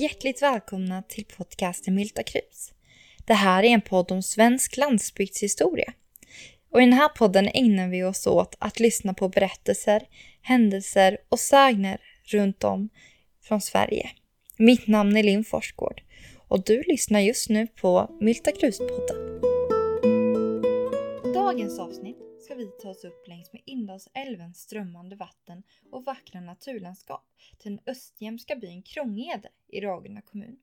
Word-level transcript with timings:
hjärtligt 0.00 0.42
välkomna 0.42 1.02
till 1.02 1.24
podcasten 1.24 1.94
Milta 1.94 2.22
Krus. 2.22 2.72
Det 3.24 3.34
här 3.34 3.62
är 3.62 3.68
en 3.68 3.80
podd 3.80 4.12
om 4.12 4.22
svensk 4.22 4.76
landsbygdshistoria. 4.76 5.92
Och 6.70 6.82
i 6.82 6.84
den 6.84 6.92
här 6.92 7.08
podden 7.08 7.48
ägnar 7.54 7.88
vi 7.88 8.04
oss 8.04 8.26
åt 8.26 8.56
att 8.58 8.80
lyssna 8.80 9.14
på 9.14 9.28
berättelser, 9.28 10.02
händelser 10.42 11.18
och 11.28 11.38
sägner 11.38 12.00
runt 12.24 12.64
om 12.64 12.88
från 13.42 13.60
Sverige. 13.60 14.10
Mitt 14.56 14.86
namn 14.86 15.16
är 15.16 15.22
Linn 15.22 15.44
Forsgård 15.44 16.02
och 16.48 16.64
du 16.64 16.82
lyssnar 16.82 17.20
just 17.20 17.48
nu 17.48 17.66
på 17.66 18.18
Milta 18.20 18.50
Krus-podden. 18.50 19.40
Dagens 21.34 21.78
avsnitt 21.78 22.29
ska 22.40 22.54
vi 22.54 22.66
ta 22.66 22.90
oss 22.90 23.04
upp 23.04 23.28
längs 23.28 23.52
med 23.52 23.62
Indalsälvens 23.64 24.60
strömmande 24.60 25.16
vatten 25.16 25.62
och 25.90 26.04
vackra 26.04 26.40
naturlandskap 26.40 27.24
till 27.58 27.70
den 27.70 27.80
östjämska 27.86 28.56
byn 28.56 28.82
Krångede 28.82 29.48
i 29.68 29.80
Ragunda 29.80 30.20
kommun. 30.20 30.58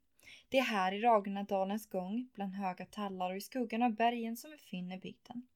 Det 0.49 0.57
är 0.57 0.63
här 0.63 0.91
i 0.91 1.01
Ragundadalens 1.01 1.89
gång, 1.89 2.29
bland 2.33 2.53
höga 2.53 2.85
tallar 2.85 3.29
och 3.29 3.37
i 3.37 3.41
skuggan 3.41 3.83
av 3.83 3.91
bergen 3.91 4.37
som 4.37 4.51
vi 4.51 4.57
finner 4.57 4.97
bygden. 4.97 5.47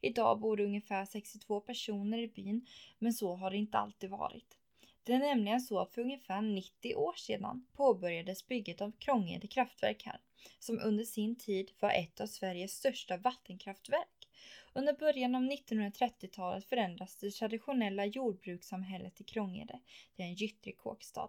Idag 0.00 0.40
bor 0.40 0.56
det 0.56 0.64
ungefär 0.64 1.04
62 1.04 1.60
personer 1.60 2.18
i 2.18 2.28
byn, 2.28 2.66
men 2.98 3.12
så 3.12 3.34
har 3.34 3.50
det 3.50 3.56
inte 3.56 3.78
alltid 3.78 4.10
varit. 4.10 4.58
Det 5.06 5.12
är 5.12 5.18
nämligen 5.18 5.60
så 5.60 5.78
att 5.78 5.94
för 5.94 6.02
ungefär 6.02 6.42
90 6.42 6.94
år 6.94 7.12
sedan 7.12 7.66
påbörjades 7.72 8.46
bygget 8.46 8.80
av 8.80 8.92
Krångede 8.98 9.46
kraftverk 9.46 10.02
här, 10.06 10.20
som 10.58 10.78
under 10.78 11.04
sin 11.04 11.36
tid 11.36 11.70
var 11.80 11.90
ett 11.90 12.20
av 12.20 12.26
Sveriges 12.26 12.72
största 12.72 13.16
vattenkraftverk. 13.16 14.28
Under 14.72 14.92
början 14.92 15.34
av 15.34 15.42
1930-talet 15.42 16.64
förändras 16.64 17.16
det 17.16 17.30
traditionella 17.30 18.06
jordbrukssamhället 18.06 19.20
i 19.20 19.24
Krångede 19.24 19.80
till 20.14 20.24
en 20.24 20.34
gyttrig 20.34 20.78
kåkstad. 20.78 21.28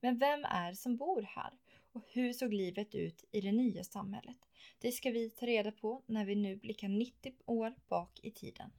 Men 0.00 0.18
vem 0.18 0.44
är 0.44 0.70
det 0.70 0.76
som 0.76 0.96
bor 0.96 1.22
här? 1.22 1.52
Och 1.92 2.02
hur 2.12 2.32
såg 2.32 2.54
livet 2.54 2.94
ut 2.94 3.24
i 3.32 3.40
det 3.40 3.52
nya 3.52 3.84
samhället? 3.84 4.38
Det 4.78 4.92
ska 4.92 5.10
vi 5.10 5.30
ta 5.30 5.46
reda 5.46 5.72
på 5.72 6.02
när 6.06 6.24
vi 6.24 6.34
nu 6.34 6.56
blickar 6.56 6.88
90 6.88 7.32
år 7.46 7.74
bak 7.88 8.20
i 8.22 8.30
tiden. 8.30 8.70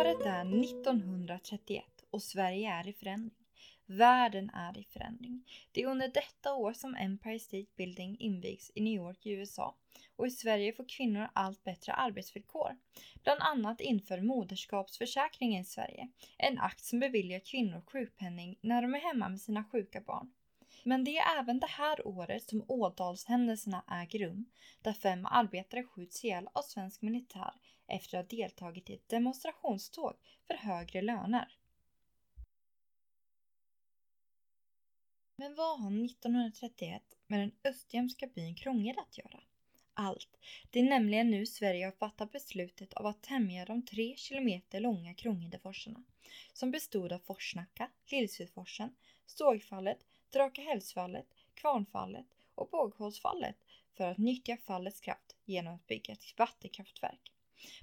Året 0.00 0.26
är 0.26 0.64
1931 0.64 1.84
och 2.10 2.22
Sverige 2.22 2.70
är 2.70 2.88
i 2.88 2.92
förändring. 2.92 3.44
Världen 3.86 4.50
är 4.50 4.78
i 4.78 4.84
förändring. 4.84 5.44
Det 5.72 5.82
är 5.82 5.86
under 5.86 6.08
detta 6.08 6.54
år 6.54 6.72
som 6.72 6.94
Empire 6.94 7.38
State 7.38 7.66
Building 7.76 8.16
invigs 8.20 8.70
i 8.74 8.80
New 8.80 8.94
York 8.94 9.26
i 9.26 9.30
USA 9.30 9.74
och 10.16 10.26
i 10.26 10.30
Sverige 10.30 10.72
får 10.72 10.88
kvinnor 10.88 11.28
allt 11.32 11.64
bättre 11.64 11.92
arbetsvillkor. 11.92 12.76
Bland 13.22 13.40
annat 13.40 13.80
inför 13.80 14.20
moderskapsförsäkringen 14.20 15.62
i 15.62 15.64
Sverige, 15.64 16.08
en 16.38 16.58
akt 16.58 16.84
som 16.84 17.00
beviljar 17.00 17.40
kvinnor 17.40 17.80
sjukpenning 17.80 18.58
när 18.60 18.82
de 18.82 18.94
är 18.94 19.00
hemma 19.00 19.28
med 19.28 19.40
sina 19.40 19.64
sjuka 19.64 20.00
barn. 20.00 20.32
Men 20.84 21.04
det 21.04 21.18
är 21.18 21.38
även 21.38 21.60
det 21.60 21.66
här 21.66 22.06
året 22.06 22.48
som 22.48 22.64
Ådalshändelserna 22.68 23.84
äger 23.90 24.18
rum, 24.18 24.46
där 24.82 24.92
fem 24.92 25.26
arbetare 25.26 25.84
skjuts 25.84 26.24
ihjäl 26.24 26.48
av 26.52 26.62
svensk 26.62 27.02
militär 27.02 27.52
efter 27.90 28.18
att 28.18 28.32
ha 28.32 28.36
deltagit 28.36 28.90
i 28.90 28.94
ett 28.94 29.08
demonstrationståg 29.08 30.16
för 30.46 30.54
högre 30.54 31.02
löner. 31.02 31.56
Men 35.36 35.54
vad 35.54 35.80
har 35.80 36.04
1931 36.04 37.02
med 37.26 37.40
den 37.40 37.52
östjämska 37.64 38.26
byn 38.26 38.54
Krångede 38.54 39.00
att 39.00 39.18
göra? 39.18 39.40
Allt. 39.94 40.38
Det 40.70 40.78
är 40.80 40.84
nämligen 40.84 41.30
nu 41.30 41.46
Sverige 41.46 41.84
har 41.84 41.92
fattat 41.92 42.32
beslutet 42.32 42.92
av 42.94 43.06
att 43.06 43.22
tämja 43.22 43.64
de 43.64 43.84
tre 43.84 44.16
kilometer 44.16 44.80
långa 44.80 45.14
Krångedeforsarna 45.14 46.04
som 46.52 46.70
bestod 46.70 47.12
av 47.12 47.18
Forsnacka, 47.18 47.90
Lillsutforsen, 48.06 48.94
Sågfallet, 49.26 50.06
Drakahällsfallet, 50.30 51.26
Kvarnfallet 51.54 52.26
och 52.54 52.68
Båghålsfallet 52.70 53.56
för 53.96 54.10
att 54.10 54.18
nyttja 54.18 54.56
fallets 54.56 55.00
kraft 55.00 55.36
genom 55.44 55.74
att 55.74 55.86
bygga 55.86 56.12
ett 56.12 56.38
vattenkraftverk. 56.38 57.32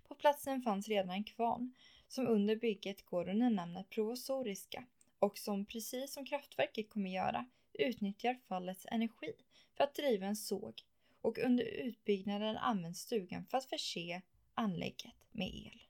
På 0.08 0.16
platsen 0.16 0.62
fanns 0.62 0.88
redan 0.88 1.10
en 1.10 1.24
kvarn 1.24 1.74
som 2.08 2.28
under 2.28 2.56
bygget 2.56 3.06
går 3.06 3.30
under 3.30 3.50
namnet 3.50 3.90
Provisoriska 3.90 4.86
och 5.20 5.38
som 5.38 5.66
precis 5.66 6.14
som 6.14 6.26
kraftverket 6.26 6.90
kommer 6.90 7.10
göra 7.10 7.46
utnyttjar 7.74 8.40
fallets 8.48 8.86
energi 8.92 9.34
för 9.78 9.84
att 9.84 9.96
driva 9.96 10.26
en 10.26 10.36
såg 10.36 10.74
och 11.22 11.38
under 11.38 11.64
utbyggnaden 11.64 12.58
används 12.58 13.00
stugan 13.00 13.46
för 13.46 13.58
att 13.58 13.66
förse 13.66 14.22
anlägget 14.54 15.14
med 15.32 15.48
el. 15.48 15.82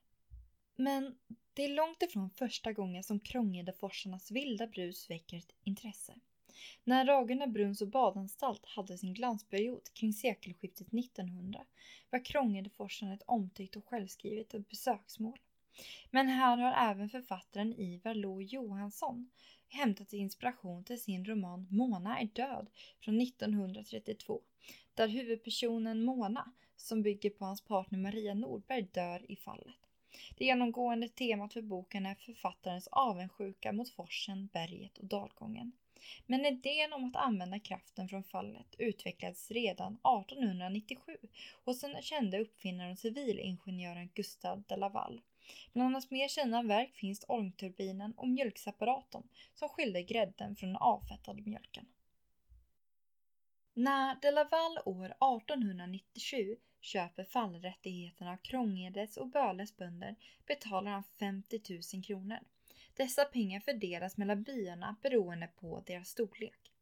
Men 0.76 1.18
det 1.54 1.64
är 1.64 1.68
långt 1.74 2.02
ifrån 2.02 2.30
första 2.30 2.72
gången 2.72 3.04
som 3.04 3.20
Krångedeforsarnas 3.20 4.30
vilda 4.30 4.66
brus 4.66 5.10
väcker 5.10 5.36
ett 5.36 5.54
intresse. 5.64 6.14
När 6.84 7.04
Ragunda 7.04 7.46
brunns 7.46 7.82
och 7.82 7.88
badanstalt 7.88 8.66
hade 8.66 8.98
sin 8.98 9.14
glansperiod 9.14 9.94
kring 9.94 10.12
sekelskiftet 10.12 10.94
1900 10.94 11.64
var 12.10 12.24
Krångedeforsen 12.24 13.12
ett 13.12 13.22
omtyckt 13.26 13.76
och 13.76 13.84
självskrivet 13.84 14.68
besöksmål. 14.68 15.38
Men 16.10 16.28
här 16.28 16.56
har 16.56 16.90
även 16.90 17.08
författaren 17.08 17.74
Ivar 17.74 18.14
Lo 18.14 18.42
Johansson 18.42 19.30
hämtat 19.68 20.12
inspiration 20.12 20.84
till 20.84 21.00
sin 21.00 21.24
roman 21.24 21.66
Mona 21.70 22.18
är 22.20 22.26
död 22.26 22.70
från 23.00 23.20
1932 23.20 24.40
där 24.94 25.08
huvudpersonen 25.08 26.02
Mona, 26.02 26.52
som 26.76 27.02
bygger 27.02 27.30
på 27.30 27.44
hans 27.44 27.60
partner 27.60 27.98
Maria 27.98 28.34
Nordberg, 28.34 28.82
dör 28.82 29.30
i 29.30 29.36
fallet. 29.36 29.74
Det 30.36 30.44
genomgående 30.44 31.08
temat 31.08 31.52
för 31.52 31.62
boken 31.62 32.06
är 32.06 32.14
författarens 32.14 32.88
avundsjuka 32.92 33.72
mot 33.72 33.90
forsen, 33.90 34.48
berget 34.52 34.98
och 34.98 35.04
dalgången. 35.04 35.72
Men 36.26 36.46
idén 36.46 36.92
om 36.92 37.04
att 37.04 37.16
använda 37.16 37.58
kraften 37.58 38.08
från 38.08 38.24
fallet 38.24 38.74
utvecklades 38.78 39.50
redan 39.50 39.92
1897 39.92 41.16
hos 41.64 41.80
den 41.80 42.02
kände 42.02 42.40
uppfinnaren 42.40 42.92
och 42.92 42.98
civilingenjören 42.98 44.10
Gustave 44.14 44.62
de 44.66 44.76
Laval. 44.76 45.20
Bland 45.72 45.92
hans 45.92 46.10
mer 46.10 46.28
kända 46.28 46.62
verk 46.62 46.94
finns 46.94 47.24
ångturbinen 47.28 48.12
och 48.16 48.28
mjölkseparatorn 48.28 49.28
som 49.54 49.68
skilde 49.68 50.02
grädden 50.02 50.56
från 50.56 50.68
den 50.68 50.76
avfettade 50.76 51.42
mjölken. 51.42 51.86
När 53.74 54.18
de 54.22 54.30
Laval 54.30 54.78
år 54.84 55.04
1897 55.06 56.56
köper 56.80 57.24
fallrättigheterna 57.24 58.32
av 58.32 58.36
Krångedes 58.36 59.16
och 59.16 59.28
Böles 59.28 59.76
bönder 59.76 60.16
betalar 60.46 60.90
han 60.90 61.04
50 61.18 61.60
000 61.94 62.04
kronor. 62.04 62.38
Dessa 62.98 63.24
pengar 63.24 63.60
fördelas 63.60 64.16
mellan 64.16 64.42
byarna 64.42 64.96
beroende 65.02 65.46
på 65.46 65.82
deras 65.86 66.08
storlek. 66.08 66.72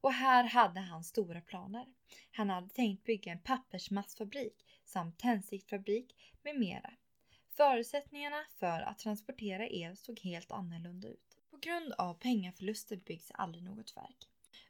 Och 0.00 0.12
här 0.12 0.44
hade 0.44 0.80
han 0.80 1.04
stora 1.04 1.40
planer. 1.40 1.86
Han 2.30 2.50
hade 2.50 2.68
tänkt 2.68 3.04
bygga 3.04 3.32
en 3.32 3.38
pappersmassfabrik 3.38 4.64
samt 4.84 5.18
tändsticksfabrik 5.18 6.16
med 6.42 6.58
mera. 6.58 6.90
Förutsättningarna 7.48 8.44
för 8.58 8.80
att 8.80 8.98
transportera 8.98 9.68
el 9.68 9.96
såg 9.96 10.20
helt 10.20 10.52
annorlunda 10.52 11.08
ut. 11.08 11.38
På 11.50 11.56
grund 11.56 11.92
av 11.92 12.14
pengaförluster 12.14 12.96
byggs 12.96 13.30
aldrig 13.34 13.64
något 13.64 13.96
verk. 13.96 14.28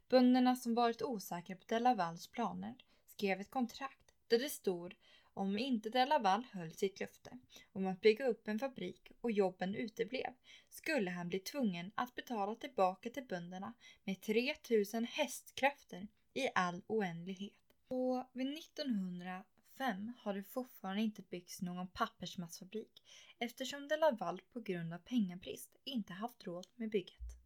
Bönderna 0.09 0.55
som 0.55 0.75
varit 0.75 1.01
osäkra 1.01 1.55
på 1.55 1.63
Delavalles 1.67 2.27
planer 2.27 2.75
skrev 3.07 3.41
ett 3.41 3.51
kontrakt 3.51 4.13
där 4.27 4.39
det 4.39 4.49
stod 4.49 4.95
om 5.37 5.57
inte 5.57 5.89
Delaval 5.89 6.43
höll 6.51 6.71
sitt 6.71 6.99
löfte 6.99 7.37
om 7.73 7.87
att 7.87 8.01
bygga 8.01 8.27
upp 8.27 8.47
en 8.47 8.59
fabrik 8.59 9.11
och 9.21 9.31
jobben 9.31 9.75
uteblev 9.75 10.33
skulle 10.69 11.11
han 11.11 11.29
bli 11.29 11.39
tvungen 11.39 11.91
att 11.95 12.15
betala 12.15 12.55
tillbaka 12.55 13.09
till 13.09 13.23
bönderna 13.23 13.73
med 14.03 14.21
3000 14.21 15.05
hästkrafter 15.05 16.07
i 16.33 16.49
all 16.55 16.81
oändlighet. 16.87 17.53
Och 17.87 18.29
vid 18.33 18.57
1905 18.57 20.13
har 20.17 20.33
det 20.33 20.43
fortfarande 20.43 21.01
inte 21.01 21.21
byggts 21.21 21.61
någon 21.61 21.87
pappersmassfabrik 21.87 23.03
eftersom 23.39 23.87
Delaval 23.87 24.41
på 24.53 24.59
grund 24.59 24.93
av 24.93 24.97
pengabrist 24.97 25.77
inte 25.83 26.13
haft 26.13 26.47
råd 26.47 26.67
med 26.75 26.89
bygget. 26.89 27.37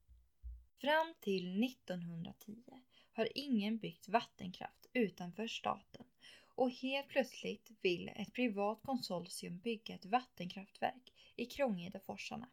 Fram 0.81 1.13
till 1.19 1.63
1910 1.63 2.63
har 3.13 3.27
ingen 3.35 3.77
byggt 3.77 4.09
vattenkraft 4.09 4.85
utanför 4.93 5.47
staten 5.47 6.05
och 6.55 6.71
helt 6.71 7.07
plötsligt 7.07 7.71
vill 7.81 8.11
ett 8.15 8.33
privat 8.33 8.81
konsortium 8.83 9.57
bygga 9.57 9.95
ett 9.95 10.05
vattenkraftverk 10.05 11.13
i 11.35 11.45
Krångedeforsarna. 11.45 12.49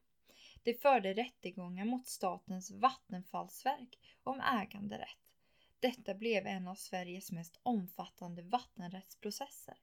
Det 0.63 0.75
förde 0.83 1.15
rättegångar 1.15 1.85
mot 1.85 2.07
statens 2.07 2.71
vattenfallsverk 2.71 3.99
om 4.23 4.41
äganderätt. 4.41 5.33
Detta 5.81 6.15
blev 6.15 6.47
en 6.47 6.69
av 6.69 6.75
Sveriges 6.75 7.33
mest 7.33 7.61
omfattande 7.63 8.43
vattenrättsprocesser. 8.43 9.77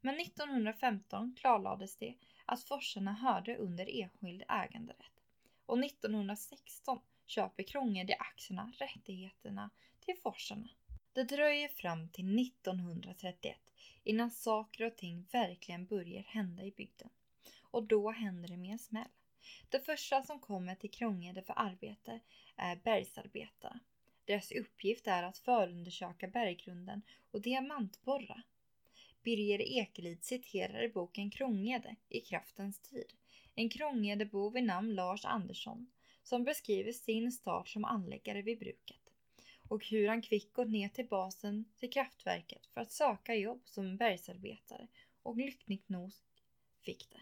Men 0.00 0.20
1915 0.20 1.34
klarlades 1.36 1.96
det 1.96 2.14
att 2.46 2.62
forsarna 2.62 3.12
hörde 3.12 3.56
under 3.56 4.00
enskild 4.02 4.42
äganderätt. 4.48 5.24
Och 5.66 5.84
1916 5.84 7.00
köper 7.26 7.62
Krångede 7.62 8.16
aktierna 8.18 8.72
rättigheterna 8.78 9.70
till 10.00 10.16
forsarna. 10.22 10.68
Det 11.12 11.24
dröjer 11.24 11.68
fram 11.68 12.08
till 12.08 12.38
1931 12.38 13.56
innan 14.04 14.30
saker 14.30 14.84
och 14.84 14.96
ting 14.96 15.26
verkligen 15.32 15.86
börjar 15.86 16.22
hända 16.22 16.62
i 16.62 16.70
bygden. 16.70 17.08
Och 17.62 17.82
då 17.82 18.10
händer 18.10 18.48
det 18.48 18.56
med 18.56 18.72
en 18.72 18.78
smäll. 18.78 19.08
Det 19.68 19.80
första 19.80 20.22
som 20.22 20.40
kommer 20.40 20.74
till 20.74 20.90
Krångede 20.90 21.42
för 21.42 21.54
arbete 21.56 22.20
är 22.56 22.76
bergsarbetare. 22.76 23.78
Deras 24.24 24.52
uppgift 24.52 25.06
är 25.06 25.22
att 25.22 25.38
förundersöka 25.38 26.28
berggrunden 26.28 27.02
och 27.30 27.40
diamantborra. 27.40 28.42
Birger 29.22 29.62
Ekelid 29.62 30.24
citerar 30.24 30.82
i 30.82 30.88
boken 30.88 31.30
Krångede 31.30 31.96
i 32.08 32.20
kraftens 32.20 32.78
tid 32.78 33.12
en 33.54 33.68
Krångedebo 33.68 34.50
vid 34.50 34.64
namn 34.64 34.94
Lars 34.94 35.24
Andersson 35.24 35.86
som 36.22 36.44
beskriver 36.44 36.92
sin 36.92 37.32
start 37.32 37.68
som 37.68 37.84
anläggare 37.84 38.42
vid 38.42 38.58
bruket 38.58 38.99
och 39.70 39.86
hur 39.86 40.08
han 40.08 40.22
kvickt 40.22 40.52
gått 40.52 40.68
ner 40.68 40.88
till 40.88 41.06
basen 41.06 41.64
till 41.78 41.90
kraftverket 41.90 42.66
för 42.66 42.80
att 42.80 42.92
söka 42.92 43.34
jobb 43.34 43.62
som 43.64 43.96
bergsarbetare 43.96 44.86
och 45.22 45.36
lyckligt 45.36 45.88
nog 45.88 46.12
fick 46.82 47.10
det. 47.10 47.20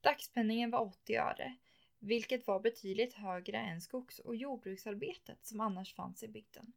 Dagspenningen 0.00 0.70
var 0.70 0.80
80 0.80 1.16
öre, 1.16 1.56
vilket 1.98 2.46
var 2.46 2.60
betydligt 2.60 3.14
högre 3.14 3.58
än 3.58 3.80
skogs 3.80 4.18
och 4.18 4.36
jordbruksarbetet 4.36 5.46
som 5.46 5.60
annars 5.60 5.94
fanns 5.94 6.22
i 6.22 6.28
bygden. 6.28 6.72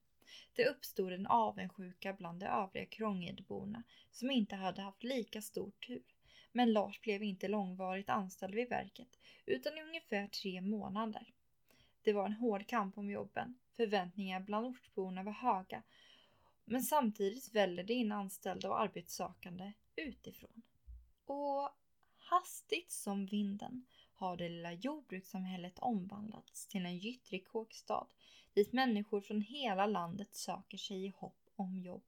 Det 0.53 0.65
uppstod 0.65 1.13
en 1.13 1.27
avundsjuka 1.27 2.13
bland 2.13 2.39
de 2.39 2.45
övriga 2.45 2.85
Krångedborna 2.85 3.83
som 4.11 4.31
inte 4.31 4.55
hade 4.55 4.81
haft 4.81 5.03
lika 5.03 5.41
stor 5.41 5.71
tur. 5.71 6.03
Men 6.51 6.73
Lars 6.73 7.01
blev 7.01 7.23
inte 7.23 7.47
långvarigt 7.47 8.09
anställd 8.09 8.55
vid 8.55 8.69
verket 8.69 9.19
utan 9.45 9.77
i 9.77 9.81
ungefär 9.81 10.27
tre 10.27 10.61
månader. 10.61 11.33
Det 12.03 12.13
var 12.13 12.25
en 12.25 12.33
hård 12.33 12.67
kamp 12.67 12.97
om 12.97 13.09
jobben. 13.09 13.55
Förväntningarna 13.77 14.45
bland 14.45 14.65
ortsborna 14.65 15.23
var 15.23 15.31
höga 15.31 15.83
men 16.65 16.83
samtidigt 16.83 17.55
väller 17.55 17.83
det 17.83 17.93
in 17.93 18.11
anställda 18.11 18.69
och 18.69 18.81
arbetssökande 18.81 19.73
utifrån. 19.95 20.61
Och 21.25 21.69
hastigt 22.15 22.91
som 22.91 23.25
vinden 23.25 23.85
har 24.13 24.37
det 24.37 24.49
lilla 24.49 24.73
jordbrukssamhället 24.73 25.79
omvandlats 25.79 26.67
till 26.67 26.85
en 26.85 26.97
gyttrig 26.97 27.47
kåkstad 27.47 28.07
dit 28.53 28.73
människor 28.73 29.21
från 29.21 29.41
hela 29.41 29.85
landet 29.85 30.35
söker 30.35 30.77
sig 30.77 31.05
i 31.05 31.13
hopp 31.17 31.49
om 31.55 31.79
jobb. 31.79 32.03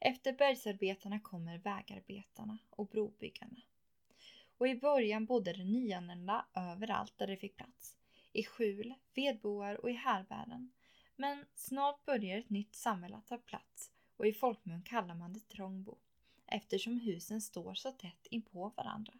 Efter 0.00 0.32
bergsarbetarna 0.32 1.20
kommer 1.20 1.58
vägarbetarna 1.58 2.58
och 2.70 2.86
brobyggarna. 2.86 3.60
Och 4.58 4.68
i 4.68 4.74
början 4.74 5.26
bodde 5.26 5.52
de 5.52 5.64
nyanlända 5.64 6.46
överallt 6.54 7.18
där 7.18 7.26
det 7.26 7.36
fick 7.36 7.56
plats. 7.56 7.96
I 8.32 8.44
skjul, 8.44 8.94
vedboar 9.14 9.74
och 9.74 9.90
i 9.90 9.94
härbärden. 9.94 10.72
Men 11.16 11.46
snart 11.54 12.04
börjar 12.04 12.38
ett 12.38 12.50
nytt 12.50 12.74
samhälle 12.74 13.16
att 13.16 13.26
ta 13.26 13.38
plats 13.38 13.90
och 14.16 14.26
i 14.26 14.32
folkmun 14.32 14.82
kallar 14.82 15.14
man 15.14 15.32
det 15.32 15.48
Trångbo 15.48 15.98
eftersom 16.46 17.00
husen 17.00 17.40
står 17.40 17.74
så 17.74 17.92
tätt 17.92 18.26
inpå 18.30 18.72
varandra. 18.76 19.12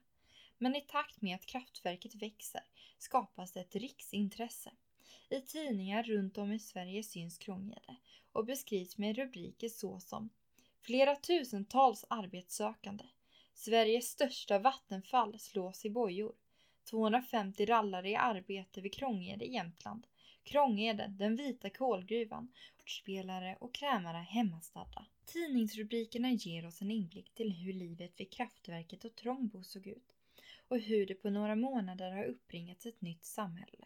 Men 0.58 0.76
i 0.76 0.80
takt 0.80 1.22
med 1.22 1.34
att 1.34 1.46
kraftverket 1.46 2.14
växer 2.14 2.64
skapas 2.98 3.56
ett 3.56 3.76
riksintresse. 3.76 4.72
I 5.30 5.40
tidningar 5.40 6.02
runt 6.02 6.38
om 6.38 6.52
i 6.52 6.58
Sverige 6.58 7.02
syns 7.02 7.38
Krångede 7.38 7.96
och 8.32 8.44
beskrivs 8.44 8.98
med 8.98 9.16
rubriker 9.16 9.68
såsom 9.68 10.30
Flera 10.80 11.16
tusentals 11.16 12.04
arbetssökande. 12.10 13.04
Sveriges 13.54 14.08
största 14.08 14.58
vattenfall 14.58 15.38
slås 15.38 15.84
i 15.84 15.90
bojor. 15.90 16.34
250 16.84 17.66
rallare 17.66 18.10
i 18.10 18.16
arbete 18.16 18.80
vid 18.80 18.94
Krångede 18.94 19.44
i 19.44 19.54
Jämtland. 19.54 20.06
Krångede, 20.46 21.06
den 21.18 21.36
vita 21.36 21.70
kolgruvan, 21.70 22.52
kortspelare 22.76 23.56
och 23.60 23.74
krämare 23.74 24.16
hemmastadda. 24.16 25.06
Tidningsrubrikerna 25.24 26.30
ger 26.30 26.66
oss 26.66 26.82
en 26.82 26.90
inblick 26.90 27.34
till 27.34 27.52
hur 27.52 27.72
livet 27.72 28.20
vid 28.20 28.32
kraftverket 28.32 29.04
och 29.04 29.14
Trångbo 29.14 29.62
såg 29.62 29.86
ut 29.86 30.14
och 30.68 30.78
hur 30.78 31.06
det 31.06 31.14
på 31.14 31.30
några 31.30 31.54
månader 31.54 32.10
har 32.10 32.24
uppbringats 32.24 32.86
ett 32.86 33.00
nytt 33.00 33.24
samhälle 33.24 33.84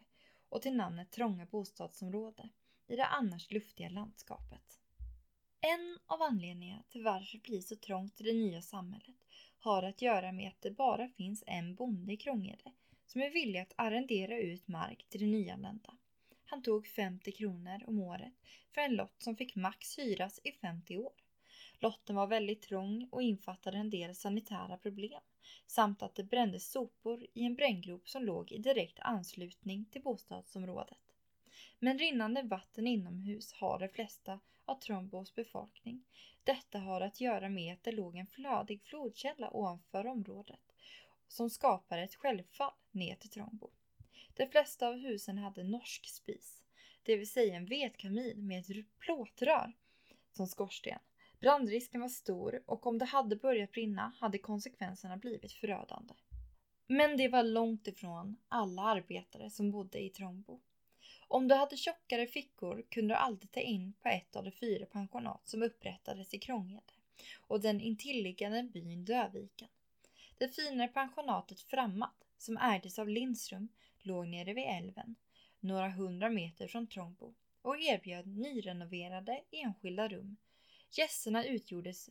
och 0.48 0.62
till 0.62 0.76
namnet 0.76 1.10
Trånga 1.10 1.46
bostadsområde 1.46 2.48
i 2.88 2.96
det 2.96 3.06
annars 3.06 3.50
luftiga 3.50 3.88
landskapet. 3.88 4.80
En 5.60 5.98
av 6.06 6.22
anledningarna 6.22 6.82
till 6.88 7.02
varför 7.02 7.38
det 7.38 7.42
blir 7.42 7.60
så 7.60 7.76
trångt 7.76 8.20
i 8.20 8.24
det 8.24 8.32
nya 8.32 8.62
samhället 8.62 9.16
har 9.58 9.82
att 9.82 10.02
göra 10.02 10.32
med 10.32 10.48
att 10.48 10.62
det 10.62 10.70
bara 10.70 11.08
finns 11.08 11.44
en 11.46 11.74
bonde 11.74 12.12
i 12.12 12.16
Krångede 12.16 12.72
som 13.06 13.22
är 13.22 13.30
villig 13.30 13.60
att 13.60 13.74
arrendera 13.76 14.38
ut 14.38 14.68
mark 14.68 15.06
till 15.08 15.20
de 15.20 15.26
nyanlända. 15.26 15.96
Han 16.50 16.62
tog 16.62 16.86
50 16.86 17.32
kronor 17.32 17.84
om 17.86 17.98
året 18.00 18.32
för 18.74 18.80
en 18.80 18.96
lott 18.96 19.14
som 19.18 19.36
fick 19.36 19.56
max 19.56 19.98
hyras 19.98 20.40
i 20.44 20.52
50 20.52 20.98
år. 20.98 21.12
Lotten 21.78 22.16
var 22.16 22.26
väldigt 22.26 22.62
trång 22.62 23.08
och 23.12 23.22
infattade 23.22 23.78
en 23.78 23.90
del 23.90 24.14
sanitära 24.14 24.76
problem 24.76 25.20
samt 25.66 26.02
att 26.02 26.14
det 26.14 26.24
brändes 26.24 26.70
sopor 26.70 27.26
i 27.34 27.44
en 27.44 27.54
bränngrop 27.54 28.08
som 28.08 28.24
låg 28.24 28.52
i 28.52 28.58
direkt 28.58 28.98
anslutning 29.00 29.84
till 29.84 30.02
bostadsområdet. 30.02 30.98
Men 31.78 31.98
rinnande 31.98 32.42
vatten 32.42 32.86
inomhus 32.86 33.52
har 33.52 33.78
de 33.78 33.88
flesta 33.88 34.40
av 34.64 34.74
Trombos 34.74 35.34
befolkning. 35.34 36.04
Detta 36.44 36.78
har 36.78 37.00
att 37.00 37.20
göra 37.20 37.48
med 37.48 37.72
att 37.72 37.82
det 37.82 37.92
låg 37.92 38.16
en 38.16 38.26
flödig 38.26 38.82
flodkälla 38.82 39.50
ovanför 39.50 40.06
området 40.06 40.72
som 41.28 41.50
skapar 41.50 41.98
ett 41.98 42.14
självfall 42.14 42.72
ner 42.90 43.14
till 43.14 43.30
Trombo. 43.30 43.70
De 44.40 44.46
flesta 44.46 44.88
av 44.88 44.96
husen 44.96 45.38
hade 45.38 45.64
norsk 45.64 46.08
spis, 46.08 46.62
det 47.02 47.16
vill 47.16 47.30
säga 47.30 47.56
en 47.56 47.66
vedkamin 47.66 48.46
med 48.46 48.60
ett 48.60 48.98
plåtrör 48.98 49.72
som 50.32 50.46
skorsten. 50.46 50.98
Brandrisken 51.40 52.00
var 52.00 52.08
stor 52.08 52.62
och 52.66 52.86
om 52.86 52.98
det 52.98 53.04
hade 53.04 53.36
börjat 53.36 53.72
brinna 53.72 54.12
hade 54.20 54.38
konsekvenserna 54.38 55.16
blivit 55.16 55.52
förödande. 55.52 56.14
Men 56.86 57.16
det 57.16 57.28
var 57.28 57.42
långt 57.42 57.86
ifrån 57.86 58.36
alla 58.48 58.82
arbetare 58.82 59.50
som 59.50 59.70
bodde 59.70 59.98
i 59.98 60.10
Trombo. 60.10 60.60
Om 61.28 61.48
du 61.48 61.54
hade 61.54 61.76
tjockare 61.76 62.26
fickor 62.26 62.84
kunde 62.88 63.14
du 63.14 63.18
alltid 63.18 63.50
ta 63.50 63.60
in 63.60 63.92
på 64.02 64.08
ett 64.08 64.36
av 64.36 64.44
de 64.44 64.50
fyra 64.50 64.86
pensionat 64.86 65.48
som 65.48 65.62
upprättades 65.62 66.34
i 66.34 66.38
Krångede 66.38 66.92
och 67.40 67.60
den 67.60 67.80
intilliggande 67.80 68.62
byn 68.62 69.04
Döviken. 69.04 69.68
Det 70.38 70.48
finare 70.48 70.88
pensionatet 70.88 71.60
Frammat, 71.60 72.26
som 72.38 72.56
ägdes 72.56 72.98
av 72.98 73.08
Lindström, 73.08 73.68
låg 74.02 74.28
nere 74.28 74.54
vid 74.54 74.64
älven, 74.64 75.16
några 75.60 75.88
hundra 75.88 76.30
meter 76.30 76.68
från 76.68 76.86
Trångbo 76.86 77.34
och 77.62 77.80
erbjöd 77.80 78.26
nyrenoverade 78.26 79.40
enskilda 79.50 80.08
rum. 80.08 80.36
Gästerna 80.90 81.44
utgjordes 81.44 82.10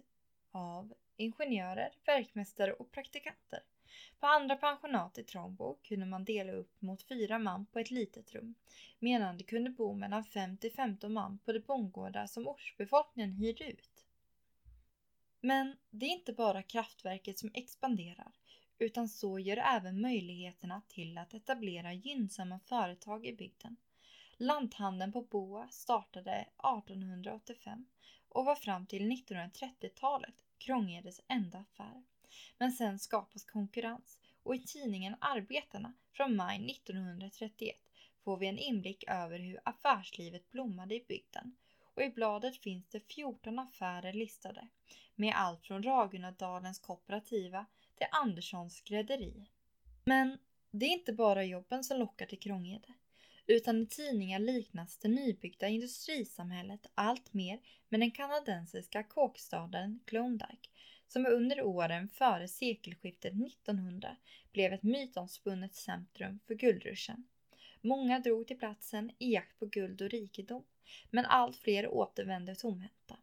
av 0.51 0.93
ingenjörer, 1.17 1.91
verkmästare 2.05 2.73
och 2.73 2.91
praktikanter. 2.91 3.59
På 4.19 4.27
andra 4.27 4.55
pensionat 4.55 5.17
i 5.17 5.23
Trångbo 5.23 5.77
kunde 5.83 6.05
man 6.05 6.23
dela 6.23 6.51
upp 6.51 6.81
mot 6.81 7.03
fyra 7.03 7.39
man 7.39 7.65
på 7.65 7.79
ett 7.79 7.91
litet 7.91 8.33
rum, 8.33 8.55
medan 8.99 9.37
det 9.37 9.43
kunde 9.43 9.69
bo 9.69 9.93
mellan 9.93 10.23
5 10.23 10.57
till 10.57 10.71
15 10.71 11.13
man 11.13 11.39
på 11.45 11.51
de 11.53 11.59
bondgårdar 11.59 12.27
som 12.27 12.47
ortsbefolkningen 12.47 13.31
hyrde 13.31 13.63
ut. 13.63 14.05
Men 15.41 15.75
det 15.89 16.05
är 16.05 16.09
inte 16.09 16.33
bara 16.33 16.63
kraftverket 16.63 17.39
som 17.39 17.51
expanderar, 17.53 18.31
utan 18.79 19.09
så 19.09 19.39
gör 19.39 19.57
även 19.57 20.01
möjligheterna 20.01 20.81
till 20.87 21.17
att 21.17 21.33
etablera 21.33 21.93
gynnsamma 21.93 22.59
företag 22.59 23.25
i 23.25 23.33
bygden. 23.33 23.75
Lanthandeln 24.37 25.11
på 25.11 25.21
Boa 25.21 25.67
startade 25.67 26.31
1885 26.31 27.85
och 28.29 28.45
var 28.45 28.55
fram 28.55 28.85
till 28.85 29.11
1930-talet 29.11 30.35
Krångedes 30.57 31.21
enda 31.27 31.57
affär. 31.57 32.03
Men 32.57 32.71
sen 32.71 32.99
skapas 32.99 33.45
konkurrens 33.45 34.19
och 34.43 34.55
i 34.55 34.59
tidningen 34.59 35.15
Arbetarna 35.21 35.93
från 36.13 36.35
maj 36.35 36.71
1931 36.71 37.75
får 38.23 38.37
vi 38.37 38.47
en 38.47 38.57
inblick 38.57 39.03
över 39.07 39.39
hur 39.39 39.59
affärslivet 39.65 40.51
blommade 40.51 40.95
i 40.95 41.05
bygden 41.07 41.55
och 41.95 42.01
i 42.01 42.09
bladet 42.09 42.57
finns 42.57 42.87
det 42.87 42.99
14 43.13 43.59
affärer 43.59 44.13
listade 44.13 44.67
med 45.15 45.33
allt 45.35 45.65
från 45.65 45.83
Ragunadalens 45.83 46.79
kooperativa 46.79 47.65
till 47.99 48.07
Anderssons 48.11 48.75
skrädderi. 48.75 49.45
Men 50.03 50.37
det 50.71 50.85
är 50.85 50.89
inte 50.89 51.13
bara 51.13 51.43
jobben 51.43 51.83
som 51.83 51.99
lockar 51.99 52.25
till 52.25 52.39
Krångede 52.39 52.93
utan 53.47 53.81
i 53.81 53.87
tidningar 53.87 54.39
liknas 54.39 54.97
det 54.97 55.07
nybyggda 55.07 55.67
industrisamhället 55.67 56.87
allt 56.95 57.33
mer 57.33 57.59
med 57.89 57.99
den 57.99 58.11
kanadensiska 58.11 59.03
kåkstaden 59.03 59.99
Klondike 60.05 60.69
som 61.07 61.25
under 61.25 61.61
åren 61.61 62.09
före 62.09 62.47
sekelskiftet 62.47 63.33
1900 63.33 64.15
blev 64.51 64.73
ett 64.73 64.83
mytomspunnet 64.83 65.75
centrum 65.75 66.39
för 66.47 66.53
guldruschen. 66.53 67.27
Många 67.81 68.19
drog 68.19 68.47
till 68.47 68.59
platsen 68.59 69.11
i 69.17 69.33
jakt 69.33 69.59
på 69.59 69.65
guld 69.65 70.01
och 70.01 70.09
rikedom, 70.09 70.63
men 71.09 71.25
allt 71.25 71.57
fler 71.57 71.87
återvände 71.87 72.55
tomhänta. 72.55 73.17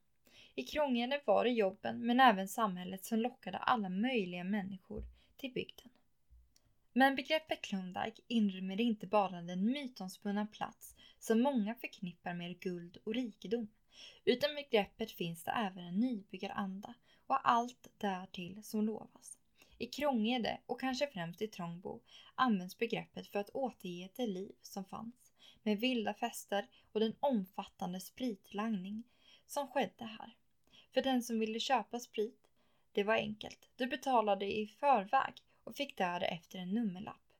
I 0.58 0.62
Krångede 0.62 1.20
var 1.24 1.44
det 1.44 1.50
jobben, 1.50 2.06
men 2.06 2.20
även 2.20 2.48
samhället 2.48 3.04
som 3.04 3.18
lockade 3.18 3.58
alla 3.58 3.88
möjliga 3.88 4.44
människor 4.44 5.04
till 5.36 5.52
bygden. 5.52 5.90
Men 6.92 7.16
begreppet 7.16 7.62
Klondike 7.62 8.22
inrymmer 8.28 8.80
inte 8.80 9.06
bara 9.06 9.42
den 9.42 9.66
mytomspunna 9.66 10.46
plats 10.46 10.94
som 11.18 11.40
många 11.40 11.74
förknippar 11.74 12.34
med 12.34 12.60
guld 12.60 12.96
och 13.04 13.14
rikedom, 13.14 13.68
utan 14.24 14.54
begreppet 14.54 15.12
finns 15.12 15.44
det 15.44 15.50
även 15.50 15.84
en 15.84 16.00
nybyggaranda 16.00 16.94
och 17.26 17.48
allt 17.48 17.88
därtill 17.98 18.62
som 18.62 18.84
lovas. 18.84 19.38
I 19.78 19.86
Krångede 19.86 20.60
och 20.66 20.80
kanske 20.80 21.06
främst 21.06 21.42
i 21.42 21.48
Trångbo 21.48 22.00
används 22.34 22.78
begreppet 22.78 23.28
för 23.28 23.38
att 23.38 23.50
återge 23.50 24.10
det 24.16 24.26
liv 24.26 24.52
som 24.62 24.84
fanns 24.84 25.32
med 25.62 25.80
vilda 25.80 26.14
fester 26.14 26.66
och 26.92 27.00
den 27.00 27.16
omfattande 27.20 28.00
spritlangning 28.00 29.04
som 29.46 29.68
skedde 29.68 30.04
här. 30.04 30.36
För 30.96 31.02
den 31.02 31.22
som 31.22 31.38
ville 31.38 31.60
köpa 31.60 32.00
sprit, 32.00 32.48
det 32.92 33.04
var 33.04 33.14
enkelt. 33.14 33.68
Du 33.76 33.86
betalade 33.86 34.46
i 34.46 34.66
förväg 34.66 35.34
och 35.64 35.76
fick 35.76 35.96
därefter 35.96 36.58
en 36.58 36.74
nummerlapp. 36.74 37.32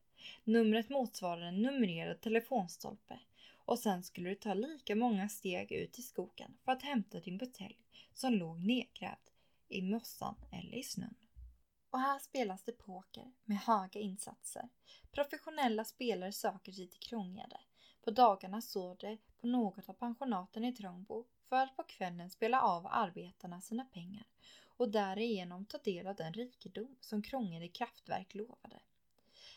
Numret 0.43 0.89
motsvarade 0.89 1.45
en 1.45 1.61
numrerad 1.61 2.21
telefonstolpe 2.21 3.19
och 3.65 3.79
sen 3.79 4.03
skulle 4.03 4.29
du 4.29 4.35
ta 4.35 4.53
lika 4.53 4.95
många 4.95 5.29
steg 5.29 5.71
ut 5.71 5.99
i 5.99 6.01
skogen 6.01 6.57
för 6.65 6.71
att 6.71 6.83
hämta 6.83 7.19
din 7.19 7.37
butelj 7.37 7.77
som 8.13 8.33
låg 8.33 8.59
nedgrävd 8.59 9.29
i 9.69 9.81
mossan 9.81 10.35
eller 10.51 10.77
i 10.77 10.83
snön. 10.83 11.15
Och 11.89 11.99
här 11.99 12.19
spelas 12.19 12.63
det 12.63 12.71
poker 12.71 13.31
med 13.45 13.57
höga 13.57 13.99
insatser. 13.99 14.69
Professionella 15.11 15.85
spelare 15.85 16.31
söker 16.31 16.71
sig 16.71 16.87
till 16.87 16.99
Krångede. 16.99 17.59
På 18.03 18.11
dagarna 18.11 18.61
såg 18.61 18.97
det 18.97 19.17
på 19.41 19.47
något 19.47 19.89
av 19.89 19.93
pensionaten 19.93 20.65
i 20.65 20.73
Trångbo 20.73 21.25
för 21.49 21.55
att 21.55 21.75
på 21.75 21.83
kvällen 21.83 22.29
spela 22.29 22.61
av 22.61 22.87
arbetarna 22.89 23.61
sina 23.61 23.85
pengar 23.85 24.23
och 24.77 24.89
därigenom 24.89 25.65
ta 25.65 25.77
del 25.77 26.07
av 26.07 26.15
den 26.15 26.33
rikedom 26.33 26.95
som 27.01 27.21
Krångede 27.21 27.67
kraftverk 27.67 28.35
lovade. 28.35 28.79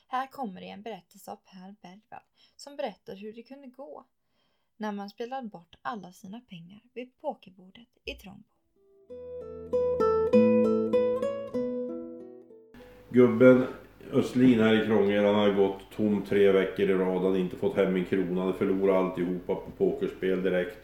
Här 0.08 0.26
kommer 0.26 0.60
det 0.60 0.68
en 0.68 0.82
berättelse 0.82 1.30
av 1.30 1.36
Per 1.36 1.74
Bergvall 1.82 2.22
som 2.56 2.76
berättar 2.76 3.16
hur 3.16 3.32
det 3.32 3.42
kunde 3.42 3.66
gå 3.66 4.04
när 4.76 4.92
man 4.92 5.10
spelade 5.10 5.48
bort 5.48 5.76
alla 5.82 6.12
sina 6.12 6.40
pengar 6.40 6.80
vid 6.92 7.20
pokerbordet 7.20 7.88
i 8.04 8.14
Trångbo. 8.14 8.44
Gubben 13.08 13.66
Östlin 14.12 14.60
här 14.60 14.82
i 14.82 14.86
Krångel 14.86 15.24
han 15.24 15.34
hade 15.34 15.54
gått 15.54 15.80
tom 15.96 16.24
tre 16.28 16.52
veckor 16.52 16.90
i 16.90 16.94
rad. 16.94 17.22
Han 17.22 17.36
inte 17.36 17.56
fått 17.56 17.76
hem 17.76 17.96
en 17.96 18.04
krona. 18.04 18.42
Han 18.42 18.54
förlorat 18.54 18.96
alltihopa 18.96 19.54
på 19.54 19.70
pokerspel 19.70 20.42
direkt. 20.42 20.78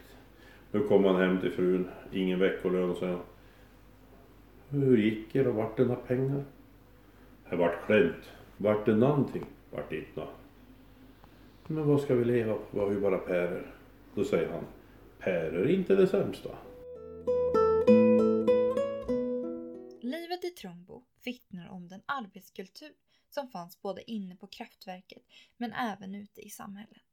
Nu 0.71 0.79
kom 0.87 1.05
han 1.05 1.15
hem 1.15 1.41
till 1.41 1.51
frun. 1.51 1.89
Ingen 2.11 2.39
veckolön 2.39 2.89
och 2.89 2.97
han. 3.07 3.19
Hur 4.69 4.97
gick 4.97 5.33
det 5.33 5.43
då? 5.43 5.51
Vart 5.51 5.77
det 5.77 5.85
några 5.85 6.01
pengar? 6.01 6.43
Det 7.49 7.55
vart 7.55 7.85
klämt. 7.85 8.31
Vart 8.57 8.85
det 8.85 8.95
någonting? 8.95 9.45
Vart 9.71 9.89
det 9.89 9.97
inte 9.97 10.27
Men 11.67 11.87
vad 11.87 12.01
ska 12.01 12.15
vi 12.15 12.25
leva 12.25 12.53
på? 12.53 12.63
Vi 12.71 12.79
har 12.79 12.91
ju 12.91 12.99
bara 12.99 13.17
pärer. 13.17 13.73
Då 14.15 14.23
säger 14.23 14.49
han. 14.51 14.63
Pärer 15.19 15.53
är 15.53 15.69
inte 15.69 15.95
det 15.95 16.07
sämsta. 16.07 16.49
Livet 20.01 20.43
i 20.43 20.49
Trångbo 20.49 21.03
vittnar 21.25 21.69
om 21.69 21.87
den 21.87 22.01
arbetskultur 22.05 22.91
som 23.29 23.47
fanns 23.47 23.81
både 23.81 24.11
inne 24.11 24.35
på 24.35 24.47
kraftverket 24.47 25.23
men 25.57 25.73
även 25.73 26.15
ute 26.15 26.41
i 26.41 26.49
samhället. 26.49 27.06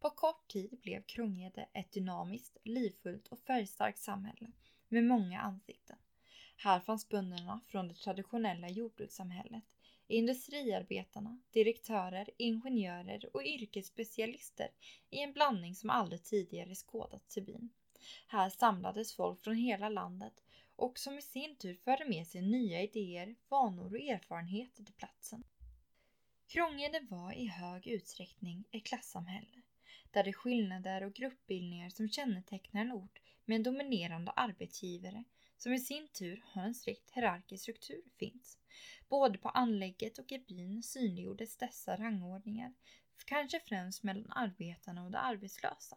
På 0.00 0.10
kort 0.10 0.48
tid 0.48 0.78
blev 0.82 1.02
Krångede 1.02 1.68
ett 1.72 1.92
dynamiskt, 1.92 2.56
livfullt 2.64 3.28
och 3.28 3.38
färgstarkt 3.38 3.98
samhälle 3.98 4.52
med 4.88 5.04
många 5.04 5.40
ansikten. 5.40 5.96
Här 6.56 6.80
fanns 6.80 7.08
bönderna 7.08 7.60
från 7.66 7.88
det 7.88 7.94
traditionella 7.94 8.68
jordbrukssamhället, 8.68 9.64
industriarbetarna, 10.08 11.40
direktörer, 11.50 12.30
ingenjörer 12.36 13.36
och 13.36 13.44
yrkesspecialister 13.44 14.68
i 15.10 15.18
en 15.18 15.32
blandning 15.32 15.74
som 15.74 15.90
aldrig 15.90 16.24
tidigare 16.24 16.74
skådats 16.74 17.38
i 17.38 17.40
byn. 17.40 17.70
Här 18.26 18.50
samlades 18.50 19.16
folk 19.16 19.44
från 19.44 19.56
hela 19.56 19.88
landet 19.88 20.42
och 20.76 20.98
som 20.98 21.18
i 21.18 21.22
sin 21.22 21.56
tur 21.56 21.74
förde 21.74 22.04
med 22.04 22.26
sig 22.26 22.42
nya 22.42 22.82
idéer, 22.82 23.34
vanor 23.48 23.92
och 23.94 24.00
erfarenheter 24.00 24.84
till 24.84 24.94
platsen. 24.94 25.44
Krångede 26.46 27.00
var 27.10 27.32
i 27.32 27.46
hög 27.46 27.86
utsträckning 27.86 28.64
ett 28.70 28.84
klassamhälle 28.84 29.55
de 30.22 30.32
skillnader 30.32 31.02
och 31.02 31.14
gruppbildningar 31.14 31.90
som 31.90 32.08
kännetecknar 32.08 32.80
en 32.80 32.92
ort 32.92 33.20
med 33.44 33.56
en 33.56 33.62
dominerande 33.62 34.30
arbetsgivare 34.30 35.24
som 35.56 35.72
i 35.72 35.78
sin 35.78 36.08
tur 36.08 36.42
har 36.46 36.62
en 36.62 36.74
strikt 36.74 37.10
hierarkisk 37.10 37.62
struktur 37.62 38.02
finns. 38.18 38.58
Både 39.08 39.38
på 39.38 39.48
anlägget 39.48 40.18
och 40.18 40.32
i 40.32 40.38
byn 40.38 40.82
synliggjordes 40.82 41.56
dessa 41.56 41.96
rangordningar, 41.96 42.72
kanske 43.26 43.60
främst 43.60 44.02
mellan 44.02 44.32
arbetarna 44.32 45.04
och 45.04 45.10
de 45.10 45.18
arbetslösa. 45.18 45.96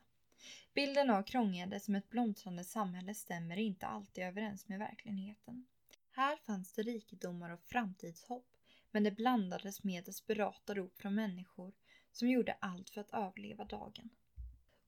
Bilden 0.74 1.10
av 1.10 1.24
Krångede 1.24 1.80
som 1.80 1.96
ett 1.96 2.10
blomstrande 2.10 2.64
samhälle 2.64 3.14
stämmer 3.14 3.58
inte 3.58 3.86
alltid 3.86 4.24
överens 4.24 4.68
med 4.68 4.80
verkligheten. 4.80 5.66
Här 6.12 6.38
fanns 6.38 6.74
det 6.74 6.82
rikedomar 6.82 7.50
och 7.50 7.64
framtidshopp, 7.64 8.48
men 8.92 9.04
det 9.04 9.12
blandades 9.12 9.84
med 9.84 10.06
desperata 10.06 10.74
rop 10.74 10.98
från 10.98 11.16
människor 11.16 11.74
som 12.20 12.30
gjorde 12.30 12.58
allt 12.60 12.90
för 12.90 13.02
att 13.02 13.14
överleva 13.14 13.66
dagen. 13.66 14.10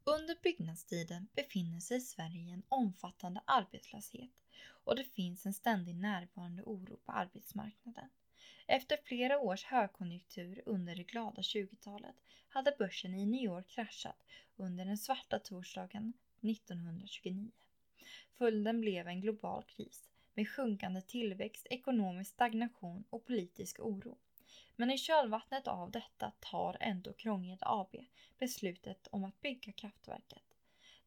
Under 0.03 0.37
byggnadstiden 0.43 1.27
befinner 1.35 1.79
sig 1.79 2.01
Sverige 2.01 2.41
i 2.41 2.51
en 2.51 2.63
omfattande 2.69 3.41
arbetslöshet 3.45 4.29
och 4.83 4.95
det 4.95 5.03
finns 5.03 5.45
en 5.45 5.53
ständig 5.53 5.95
närvarande 5.95 6.63
oro 6.63 6.97
på 7.05 7.11
arbetsmarknaden. 7.11 8.09
Efter 8.67 8.97
flera 9.03 9.39
års 9.39 9.63
högkonjunktur 9.63 10.61
under 10.65 10.95
det 10.95 11.03
glada 11.03 11.41
20-talet 11.41 12.15
hade 12.49 12.75
börsen 12.79 13.15
i 13.15 13.25
New 13.25 13.43
York 13.43 13.67
kraschat 13.67 14.23
under 14.55 14.85
den 14.85 14.97
svarta 14.97 15.39
torsdagen 15.39 16.13
1929. 16.41 17.51
Följden 18.37 18.81
blev 18.81 19.07
en 19.07 19.21
global 19.21 19.63
kris 19.63 20.09
med 20.33 20.49
sjunkande 20.49 21.01
tillväxt, 21.01 21.67
ekonomisk 21.69 22.31
stagnation 22.31 23.03
och 23.09 23.25
politisk 23.25 23.79
oro. 23.79 24.17
Men 24.75 24.91
i 24.91 24.97
kölvattnet 24.97 25.67
av 25.67 25.91
detta 25.91 26.31
tar 26.39 26.77
ändå 26.79 27.13
Krånged 27.13 27.59
AB 27.61 27.95
beslutet 28.39 29.07
om 29.11 29.23
att 29.23 29.41
bygga 29.41 29.71
kraftverket. 29.71 30.43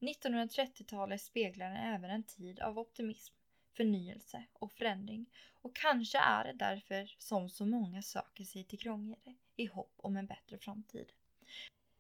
1930-talet 0.01 1.23
speglar 1.23 1.95
även 1.95 2.11
en 2.11 2.23
tid 2.23 2.61
av 2.61 2.79
optimism, 2.79 3.35
förnyelse 3.73 4.45
och 4.53 4.73
förändring 4.73 5.27
och 5.63 5.77
kanske 5.77 6.19
är 6.19 6.45
det 6.45 6.53
därför 6.53 7.15
som 7.19 7.51
så 7.51 7.67
många 7.67 8.03
söker 8.03 8.45
sig 8.45 8.65
till 8.65 8.79
Krångede 8.79 9.35
i 9.57 9.67
hopp 9.67 9.95
om 9.97 10.17
en 10.17 10.27
bättre 10.27 10.59
framtid. 10.59 11.13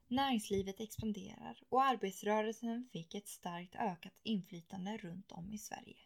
Näringslivet 0.08 0.80
expanderar 0.80 1.62
och 1.68 1.82
arbetsrörelsen 1.82 2.88
fick 2.92 3.14
ett 3.14 3.28
starkt 3.28 3.74
ökat 3.74 4.20
inflytande 4.22 4.96
runt 4.96 5.32
om 5.32 5.52
i 5.52 5.58
Sverige. 5.58 5.96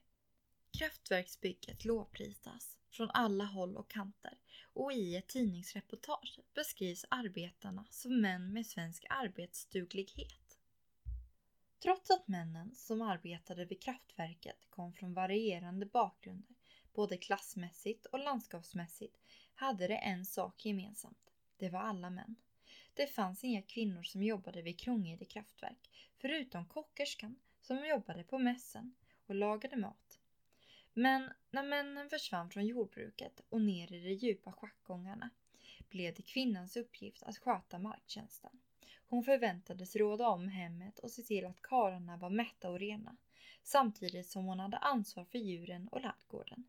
Kraftverksbygget 0.79 1.85
lovprisas 1.85 2.79
från 2.91 3.11
alla 3.11 3.45
håll 3.45 3.77
och 3.77 3.91
kanter 3.91 4.39
och 4.79 4.93
i 4.93 5.17
ett 5.17 5.27
tidningsreportage 5.27 6.41
beskrivs 6.55 7.05
arbetarna 7.09 7.85
som 7.91 8.21
män 8.21 8.53
med 8.53 8.67
svensk 8.67 9.07
arbetsduglighet. 9.11 10.59
Trots 11.83 12.11
att 12.11 12.29
männen 12.29 12.75
som 12.75 13.03
arbetade 13.03 13.65
vid 13.65 13.83
kraftverket 13.83 14.67
kom 14.71 14.93
från 14.93 15.15
varierande 15.15 15.87
bakgrunder, 15.87 16.57
både 16.95 17.17
klassmässigt 17.17 18.07
och 18.07 18.19
landskapsmässigt, 18.19 19.17
hade 19.55 19.89
det 19.89 19.97
en 19.97 20.27
sak 20.27 20.67
gemensamt. 20.67 21.33
Det 21.57 21.69
var 21.69 21.81
alla 21.81 22.11
män. 22.11 22.37
Det 22.95 23.07
fanns 23.07 23.45
inga 23.45 23.63
kvinnor 23.63 24.03
som 24.03 24.23
jobbade 24.23 24.63
vid 24.63 24.81
Krångede 24.81 25.25
kraftverk, 25.25 25.91
förutom 26.19 26.67
kockerskan 26.67 27.37
som 27.61 27.87
jobbade 27.87 28.25
på 28.25 28.39
mässen 28.39 28.95
och 29.27 29.35
lagade 29.35 29.77
mat. 29.77 30.19
Men 30.99 31.31
när 31.51 31.63
männen 31.63 32.11
försvann 32.11 32.51
från 32.51 32.67
jordbruket 32.67 33.41
och 33.49 33.61
ner 33.61 33.93
i 33.93 34.01
de 34.01 34.13
djupa 34.13 34.53
schackgångarna 34.53 35.31
blev 35.89 36.15
det 36.15 36.23
kvinnans 36.23 36.77
uppgift 36.77 37.23
att 37.23 37.39
sköta 37.39 37.79
marktjänsten. 37.79 38.61
Hon 39.09 39.25
förväntades 39.25 39.97
råda 39.97 40.29
om 40.29 40.49
hemmet 40.49 40.99
och 40.99 41.11
se 41.11 41.23
till 41.23 41.47
att 41.47 41.63
karlarna 41.63 42.17
var 42.17 42.31
mätta 42.31 42.71
och 42.71 42.79
rena, 42.79 43.17
samtidigt 43.63 44.27
som 44.27 44.45
hon 44.45 44.61
hade 44.61 44.77
ansvar 44.79 45.25
för 45.25 45.39
djuren 45.39 45.89
och 45.89 46.01
laddgården. 46.01 46.65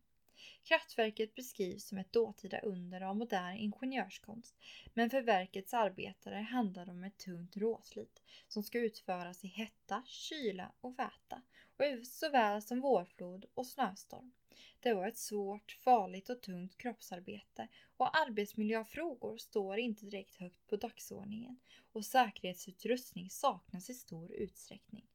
Kraftverket 0.62 1.34
beskrivs 1.34 1.88
som 1.88 1.98
ett 1.98 2.12
dåtida 2.12 2.60
under 2.60 3.00
av 3.00 3.16
modern 3.16 3.56
ingenjörskonst, 3.56 4.54
men 4.94 5.10
för 5.10 5.22
verkets 5.22 5.74
arbetare 5.74 6.34
handlar 6.34 6.86
det 6.86 6.92
om 6.92 7.04
ett 7.04 7.18
tungt 7.18 7.56
råslit 7.56 8.22
som 8.48 8.62
ska 8.62 8.78
utföras 8.78 9.44
i 9.44 9.48
hetta, 9.48 10.02
kyla 10.06 10.72
och 10.80 10.98
väta, 10.98 11.42
och 11.76 12.06
såväl 12.06 12.62
som 12.62 12.80
vårflod 12.80 13.44
och 13.54 13.66
snöstorm. 13.66 14.32
Det 14.80 14.94
var 14.94 15.08
ett 15.08 15.18
svårt, 15.18 15.78
farligt 15.80 16.30
och 16.30 16.40
tungt 16.40 16.78
kroppsarbete 16.78 17.68
och 17.96 18.18
arbetsmiljöfrågor 18.18 19.38
står 19.38 19.78
inte 19.78 20.06
direkt 20.06 20.36
högt 20.36 20.66
på 20.66 20.76
dagsordningen 20.76 21.60
och 21.92 22.06
säkerhetsutrustning 22.06 23.30
saknas 23.30 23.90
i 23.90 23.94
stor 23.94 24.32
utsträckning. 24.32 25.06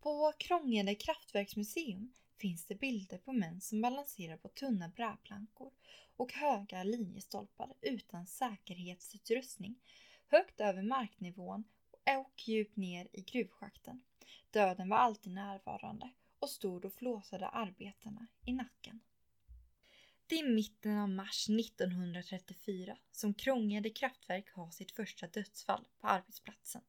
På 0.00 0.32
Krångede 0.38 0.94
kraftverksmuseum 0.94 2.12
finns 2.38 2.64
det 2.64 2.74
bilder 2.74 3.18
på 3.18 3.32
män 3.32 3.60
som 3.60 3.80
balanserar 3.80 4.36
på 4.36 4.48
tunna 4.48 4.88
brädplankor 4.88 5.72
och 6.16 6.32
höga 6.32 6.82
linjestolpar 6.82 7.74
utan 7.80 8.26
säkerhetsutrustning 8.26 9.76
högt 10.26 10.60
över 10.60 10.82
marknivån 10.82 11.64
och 12.18 12.48
djupt 12.48 12.76
ner 12.76 13.08
i 13.12 13.22
gruvschakten. 13.22 14.02
Döden 14.50 14.88
var 14.88 14.96
alltid 14.96 15.32
närvarande 15.32 16.10
och 16.38 16.50
stod 16.50 16.84
och 16.84 16.92
flåsade 16.92 17.48
arbetarna 17.48 18.26
i 18.44 18.52
nacken. 18.52 19.00
Det 20.26 20.38
är 20.38 20.48
mitten 20.48 20.98
av 20.98 21.08
mars 21.08 21.48
1934 21.48 22.98
som 23.12 23.34
Krångede 23.34 23.90
kraftverk 23.90 24.50
har 24.50 24.70
sitt 24.70 24.92
första 24.92 25.26
dödsfall 25.26 25.84
på 26.00 26.06
arbetsplatsen. 26.06 26.82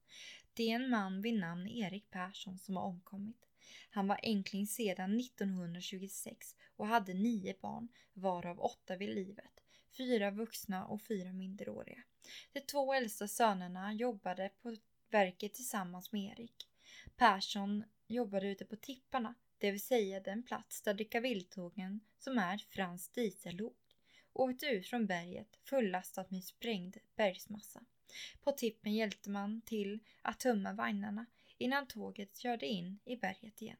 Det 0.53 0.71
är 0.71 0.75
en 0.75 0.89
man 0.89 1.21
vid 1.21 1.39
namn 1.39 1.67
Erik 1.67 2.09
Persson 2.09 2.59
som 2.59 2.77
har 2.77 2.83
omkommit. 2.83 3.48
Han 3.89 4.07
var 4.07 4.19
enkling 4.23 4.67
sedan 4.67 5.19
1926 5.19 6.55
och 6.75 6.87
hade 6.87 7.13
nio 7.13 7.55
barn, 7.61 7.87
varav 8.13 8.59
åtta 8.59 8.95
vid 8.95 9.09
livet, 9.09 9.63
fyra 9.97 10.31
vuxna 10.31 10.85
och 10.85 11.01
fyra 11.01 11.33
minderåriga. 11.33 12.03
De 12.53 12.59
två 12.61 12.93
äldsta 12.93 13.27
sönerna 13.27 13.93
jobbade 13.93 14.49
på 14.61 14.75
verket 15.09 15.53
tillsammans 15.53 16.11
med 16.11 16.31
Erik. 16.31 16.67
Persson 17.15 17.83
jobbade 18.07 18.47
ute 18.47 18.65
på 18.65 18.75
tipparna, 18.75 19.35
det 19.57 19.71
vill 19.71 19.81
säga 19.81 20.19
den 20.19 20.43
plats 20.43 20.81
där 20.81 20.93
dekavilltågen, 20.93 21.99
som 22.19 22.37
är 22.37 22.57
Frans 22.57 23.09
diesellok, 23.09 23.95
åkte 24.33 24.65
ut 24.65 24.87
från 24.87 25.05
berget 25.05 25.59
fullastat 25.63 26.31
med 26.31 26.43
sprängd 26.43 26.97
bergsmassa. 27.15 27.81
På 28.41 28.51
tippen 28.51 28.93
hjälpte 28.93 29.29
man 29.29 29.61
till 29.61 29.99
att 30.21 30.39
tömma 30.39 30.73
vagnarna 30.73 31.25
innan 31.59 31.87
tåget 31.87 32.37
körde 32.37 32.65
in 32.65 32.99
i 33.05 33.15
berget 33.15 33.61
igen. 33.61 33.77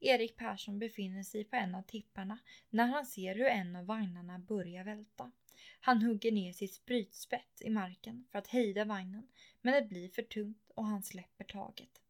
Erik 0.00 0.36
Persson 0.36 0.78
befinner 0.78 1.22
sig 1.22 1.44
på 1.44 1.56
en 1.56 1.74
av 1.74 1.82
tipparna 1.82 2.38
när 2.70 2.86
han 2.86 3.06
ser 3.06 3.34
hur 3.34 3.46
en 3.46 3.76
av 3.76 3.86
vagnarna 3.86 4.38
börjar 4.38 4.84
välta. 4.84 5.30
Han 5.80 6.02
hugger 6.02 6.32
ner 6.32 6.52
sitt 6.52 6.74
sprytspett 6.74 7.60
i 7.60 7.70
marken 7.70 8.24
för 8.30 8.38
att 8.38 8.46
hejda 8.46 8.84
vagnen, 8.84 9.28
men 9.60 9.74
det 9.74 9.88
blir 9.88 10.08
för 10.08 10.22
tungt 10.22 10.70
och 10.74 10.84
han 10.84 11.02
släpper 11.02 11.44
taget. 11.44 12.02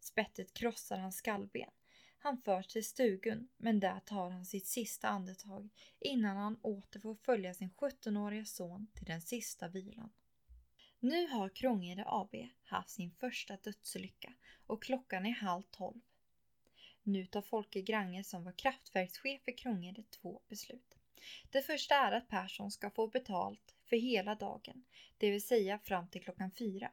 Spettet 0.00 0.54
krossar 0.54 0.98
hans 0.98 1.16
skallben. 1.16 1.70
Han 2.18 2.42
förs 2.42 2.66
till 2.66 2.84
stugan, 2.84 3.48
men 3.56 3.80
där 3.80 4.00
tar 4.00 4.30
han 4.30 4.44
sitt 4.44 4.66
sista 4.66 5.08
andetag 5.08 5.68
innan 5.98 6.36
han 6.36 6.58
åter 6.62 7.00
får 7.00 7.14
följa 7.14 7.54
sin 7.54 7.70
17-åriga 7.70 8.44
son 8.44 8.86
till 8.94 9.04
den 9.06 9.22
sista 9.22 9.68
vilan. 9.68 10.10
Nu 11.00 11.28
har 11.28 11.48
Krångede 11.48 12.04
AB 12.06 12.34
haft 12.64 12.90
sin 12.90 13.10
första 13.10 13.56
dödsolycka 13.56 14.32
och 14.66 14.82
klockan 14.82 15.26
är 15.26 15.30
halv 15.30 15.62
tolv. 15.62 16.00
Nu 17.02 17.26
tar 17.26 17.42
Folke 17.42 17.82
Grange 17.82 18.24
som 18.24 18.44
var 18.44 18.52
kraftverkschef 18.52 19.42
för 19.44 19.58
Krångede 19.58 20.02
två 20.02 20.40
beslut. 20.48 20.98
Det 21.50 21.62
första 21.62 21.94
är 21.94 22.12
att 22.12 22.28
Persson 22.28 22.70
ska 22.70 22.90
få 22.90 23.06
betalt 23.06 23.74
för 23.84 23.96
hela 23.96 24.34
dagen, 24.34 24.84
det 25.18 25.30
vill 25.30 25.42
säga 25.42 25.78
fram 25.78 26.08
till 26.08 26.22
klockan 26.22 26.50
fyra. 26.50 26.90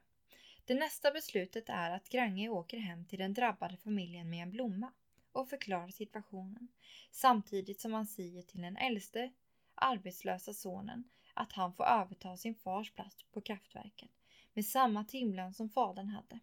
Det 0.66 0.76
nästa 0.76 1.12
beslutet 1.12 1.70
är 1.70 1.92
att 1.92 2.10
Grange 2.10 2.50
åker 2.50 2.78
hem 2.78 3.06
till 3.06 3.20
den 3.20 3.34
drabbade 3.34 3.78
familjen 3.78 4.30
med 4.30 4.44
en 4.44 4.52
blomma 4.52 4.92
och 5.32 5.50
förklarar 5.50 5.90
situationen 5.90 6.68
samtidigt 7.12 7.82
som 7.82 7.94
han 7.94 8.08
säger 8.08 8.42
till 8.42 8.62
den 8.62 8.78
äldste 8.78 9.32
arbetslösa 9.76 10.54
sonen 10.54 11.04
att 11.36 11.51
han 11.51 11.74
får 11.74 11.84
överta 11.84 12.38
sin 12.38 12.56
fars 12.56 12.92
plats 12.92 13.24
på 13.32 13.42
kraftverket 13.42 14.10
med 14.54 14.65
samma 14.65 15.04
timlön 15.04 15.54
som 15.54 15.70
fadern 15.70 16.08
hade. 16.08 16.39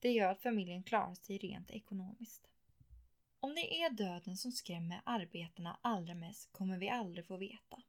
Det 0.00 0.10
gör 0.10 0.30
att 0.30 0.42
familjen 0.42 0.82
klarar 0.82 1.14
sig 1.14 1.38
rent 1.38 1.70
ekonomiskt. 1.70 2.48
Om 3.40 3.54
det 3.54 3.82
är 3.82 3.90
döden 3.90 4.36
som 4.36 4.52
skrämmer 4.52 5.00
arbetarna 5.04 5.78
allra 5.82 6.14
mest 6.14 6.52
kommer 6.52 6.78
vi 6.78 6.88
aldrig 6.88 7.26
få 7.26 7.36
veta. 7.36 7.82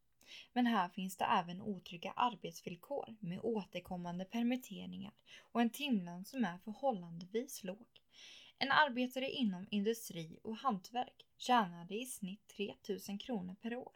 Men 0.54 0.66
här 0.66 0.90
finns 0.90 1.18
det 1.18 1.26
även 1.26 1.62
otrygga 1.62 2.12
arbetsvillkor 2.12 3.16
med 3.20 3.40
återkommande 3.44 4.26
permitteringar 4.26 5.14
och 5.52 5.62
en 5.62 5.70
timlön 5.70 6.26
som 6.26 6.46
är 6.46 6.58
förhållandevis 6.58 7.64
låg. 7.64 7.88
En 8.58 8.72
arbetare 8.72 9.30
inom 9.30 9.68
industri 9.70 10.40
och 10.44 10.58
hantverk 10.58 11.26
tjänade 11.38 11.96
i 11.96 12.06
snitt 12.06 12.48
3000 12.48 13.18
kronor 13.18 13.56
per 13.62 13.76
år, 13.76 13.92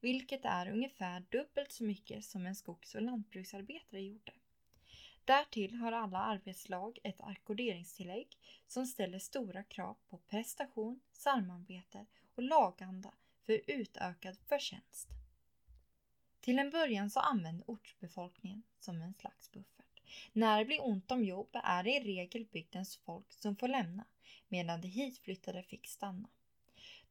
vilket 0.00 0.44
är 0.44 0.70
ungefär 0.70 1.24
dubbelt 1.30 1.72
så 1.72 1.84
mycket 1.84 2.24
som 2.24 2.46
en 2.46 2.54
skogs 2.54 2.94
och 2.94 3.02
lantbruksarbetare 3.02 4.00
gjorde. 4.00 4.32
Därtill 5.24 5.74
har 5.74 5.92
alla 5.92 6.18
arbetslag 6.18 6.98
ett 7.02 7.20
ackordereringstillägg 7.20 8.38
som 8.66 8.86
ställer 8.86 9.18
stora 9.18 9.62
krav 9.62 9.96
på 10.08 10.18
prestation, 10.18 11.00
samarbete 11.12 12.06
och 12.34 12.42
laganda 12.42 13.12
för 13.46 13.60
utökad 13.66 14.38
förtjänst. 14.48 15.08
Till 16.40 16.58
en 16.58 16.70
början 16.70 17.10
så 17.10 17.20
använde 17.20 17.64
ortsbefolkningen 17.66 18.62
som 18.80 19.02
en 19.02 19.14
slags 19.14 19.52
buffert. 19.52 20.02
När 20.32 20.58
det 20.58 20.64
blir 20.64 20.86
ont 20.86 21.10
om 21.10 21.24
jobb 21.24 21.50
är 21.52 21.82
det 21.82 21.96
i 21.96 22.00
regel 22.00 22.44
bygdens 22.44 22.96
folk 22.96 23.32
som 23.32 23.56
får 23.56 23.68
lämna 23.68 24.04
medan 24.48 24.80
de 24.80 24.88
hitflyttade 24.88 25.62
fick 25.62 25.86
stanna. 25.86 26.28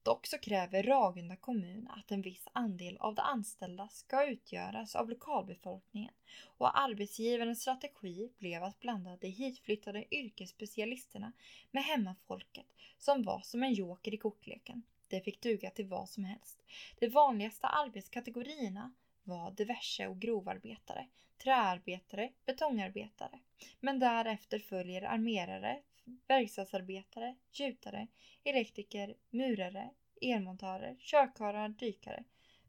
Dock 0.04 0.28
så 0.28 0.38
kräver 0.38 0.84
Ragunda 0.84 1.36
kommun 1.36 1.88
att 1.88 2.12
en 2.12 2.22
viss 2.22 2.48
andel 2.54 2.98
av 2.98 3.16
de 3.16 3.22
anställda 3.22 3.88
ska 3.88 4.28
utgöras 4.28 4.96
av 4.96 5.10
lokalbefolkningen 5.10 6.14
och 6.58 6.80
arbetsgivarens 6.80 7.62
strategi 7.62 8.30
blev 8.38 8.64
att 8.64 8.80
blanda 8.80 9.18
de 9.18 9.28
hitflyttade 9.28 10.16
yrkesspecialisterna 10.16 11.32
med 11.72 11.84
hemmafolket 11.84 12.66
som 12.98 13.24
var 13.24 13.42
som 13.42 13.64
en 13.64 13.74
joker 13.74 14.14
i 14.14 14.18
kortleken. 14.18 14.84
Det 15.08 15.22
fick 15.22 15.42
duga 15.42 15.70
till 15.70 15.88
vad 15.88 16.10
som 16.10 16.24
helst. 16.24 16.64
De 17.00 17.08
vanligaste 17.08 17.68
arbetskategorierna 17.68 18.94
var 19.24 19.52
diverse 19.52 20.08
och 20.08 20.20
grovarbetare, 20.20 21.08
träarbetare, 21.44 22.32
betongarbetare. 22.46 23.40
Men 23.80 24.00
därefter 24.00 24.60
följer 24.60 25.02
armerare, 25.02 25.82
verkstadsarbetare, 26.28 27.36
gjutare, 27.52 28.08
elektriker, 28.44 29.16
murare, 29.30 29.90
elmontörer, 30.22 30.96
körkarlar, 31.00 31.70
dykare, 31.70 32.24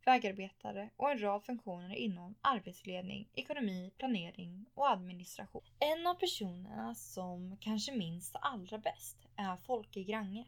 vägarbetare 0.05 0.91
och 0.97 1.11
en 1.11 1.23
rad 1.23 1.45
funktioner 1.45 1.95
inom 1.95 2.35
arbetsledning, 2.41 3.29
ekonomi, 3.35 3.93
planering 3.99 4.67
och 4.75 4.91
administration. 4.91 5.63
En 5.79 6.07
av 6.07 6.15
personerna 6.15 6.95
som 6.95 7.57
kanske 7.61 7.93
minns 7.93 8.33
allra 8.35 8.79
bäst 8.79 9.17
är 9.37 9.57
Folke 9.57 10.03
Grange. 10.03 10.45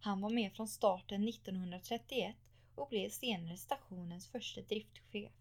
Han 0.00 0.20
var 0.20 0.30
med 0.30 0.52
från 0.52 0.68
starten 0.68 1.28
1931 1.28 2.36
och 2.74 2.88
blev 2.88 3.10
senare 3.10 3.56
stationens 3.56 4.28
första 4.28 4.60
driftchef 4.60 5.32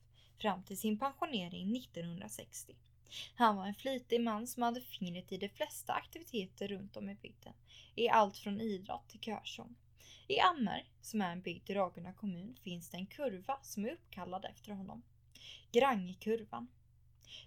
fram 0.42 0.64
till 0.64 0.78
sin 0.78 1.00
pensionering 1.00 1.76
1960. 1.78 2.76
Han 3.36 3.56
var 3.56 3.68
en 3.68 3.76
flitig 3.76 4.22
man 4.22 4.48
som 4.48 4.64
hade 4.64 4.82
fingret 4.82 5.32
i 5.32 5.38
de 5.38 5.50
flesta 5.50 5.94
aktiviteter 5.94 6.68
runt 6.68 6.98
om 6.98 7.10
i 7.10 7.16
bygden, 7.16 7.54
i 7.96 8.10
allt 8.10 8.38
från 8.38 8.62
idrott 8.62 9.10
till 9.10 9.20
körsång. 9.20 9.76
I 10.28 10.40
Ammer, 10.40 10.86
som 11.02 11.22
är 11.22 11.32
en 11.32 11.42
bygd 11.42 11.70
i 11.70 11.74
Ragunda 11.74 12.14
kommun, 12.14 12.56
finns 12.64 12.90
det 12.90 12.98
en 12.98 13.08
kurva 13.08 13.60
som 13.62 13.86
är 13.86 13.92
uppkallad 13.92 14.46
efter 14.46 14.72
honom. 14.72 15.04
Grangekurvan. 15.72 16.68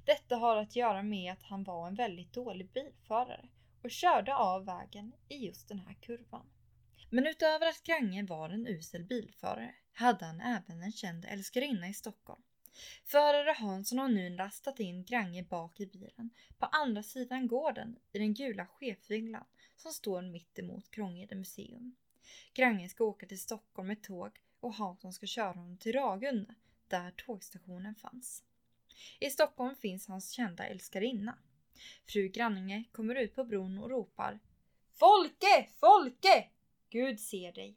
Detta 0.04 0.36
har 0.36 0.56
att 0.56 0.76
göra 0.76 1.02
med 1.02 1.32
att 1.32 1.42
han 1.42 1.64
var 1.64 1.86
en 1.86 1.94
väldigt 1.94 2.32
dålig 2.32 2.72
bilförare 2.72 3.48
och 3.82 3.90
körde 3.90 4.34
av 4.34 4.64
vägen 4.64 5.12
i 5.28 5.36
just 5.36 5.68
den 5.68 5.78
här 5.78 5.94
kurvan. 5.94 6.46
Men 7.10 7.26
utöver 7.26 7.68
att 7.68 7.82
Grange 7.82 8.22
var 8.22 8.50
en 8.50 8.66
usel 8.66 9.04
bilförare 9.04 9.74
hade 9.92 10.24
han 10.24 10.40
även 10.40 10.82
en 10.82 10.92
känd 10.92 11.24
älskarinna 11.24 11.88
i 11.88 11.94
Stockholm. 11.94 12.42
Förare 13.04 13.52
Hansson 13.58 13.98
har 13.98 14.08
nu 14.08 14.30
lastat 14.30 14.80
in 14.80 15.04
Grange 15.04 15.42
bak 15.42 15.80
i 15.80 15.86
bilen 15.86 16.30
på 16.58 16.66
andra 16.66 17.02
sidan 17.02 17.46
gården 17.46 17.98
i 18.12 18.18
den 18.18 18.34
gula 18.34 18.66
chefvillan 18.66 19.44
som 19.76 19.92
står 19.92 20.22
mitt 20.22 20.58
emot 20.58 20.90
Krångede 20.90 21.34
museum. 21.34 21.96
Grange 22.54 22.88
ska 22.88 23.04
åka 23.04 23.26
till 23.26 23.40
Stockholm 23.40 23.88
med 23.88 24.02
tåg 24.02 24.30
och 24.60 24.74
Hansson 24.74 25.12
ska 25.12 25.26
köra 25.26 25.52
honom 25.52 25.76
till 25.76 25.92
Ragunda 25.92 26.54
där 26.88 27.10
tågstationen 27.10 27.94
fanns. 27.94 28.44
I 29.20 29.30
Stockholm 29.30 29.74
finns 29.74 30.06
hans 30.08 30.30
kända 30.30 30.66
älskarinna. 30.66 31.38
Fru 32.06 32.28
Grange 32.28 32.84
kommer 32.92 33.14
ut 33.14 33.34
på 33.34 33.44
bron 33.44 33.78
och 33.78 33.90
ropar 33.90 34.38
Folke! 34.94 35.68
Folke! 35.80 36.48
Gud 36.90 37.20
ser 37.20 37.52
dig. 37.52 37.76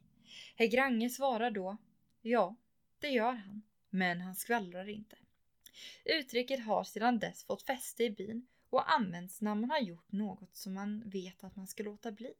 Herr 0.56 0.66
Grange 0.66 1.10
svarar 1.10 1.50
då 1.50 1.76
Ja, 2.22 2.56
det 2.98 3.08
gör 3.08 3.32
han 3.32 3.62
men 3.90 4.20
han 4.20 4.34
skvallrar 4.34 4.88
inte. 4.88 5.16
Uttrycket 6.04 6.64
har 6.64 6.84
sedan 6.84 7.18
dess 7.18 7.44
fått 7.44 7.62
fäste 7.62 8.04
i 8.04 8.10
byn 8.10 8.46
och 8.70 8.92
används 8.92 9.40
när 9.40 9.54
man 9.54 9.70
har 9.70 9.80
gjort 9.80 10.12
något 10.12 10.56
som 10.56 10.74
man 10.74 11.02
vet 11.06 11.44
att 11.44 11.56
man 11.56 11.66
ska 11.66 11.82
låta 11.82 12.12
bli. 12.12 12.32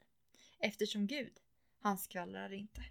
Eftersom 0.58 1.06
Gud, 1.06 1.32
han 1.80 1.98
skvallrar 1.98 2.52
inte. 2.52 2.84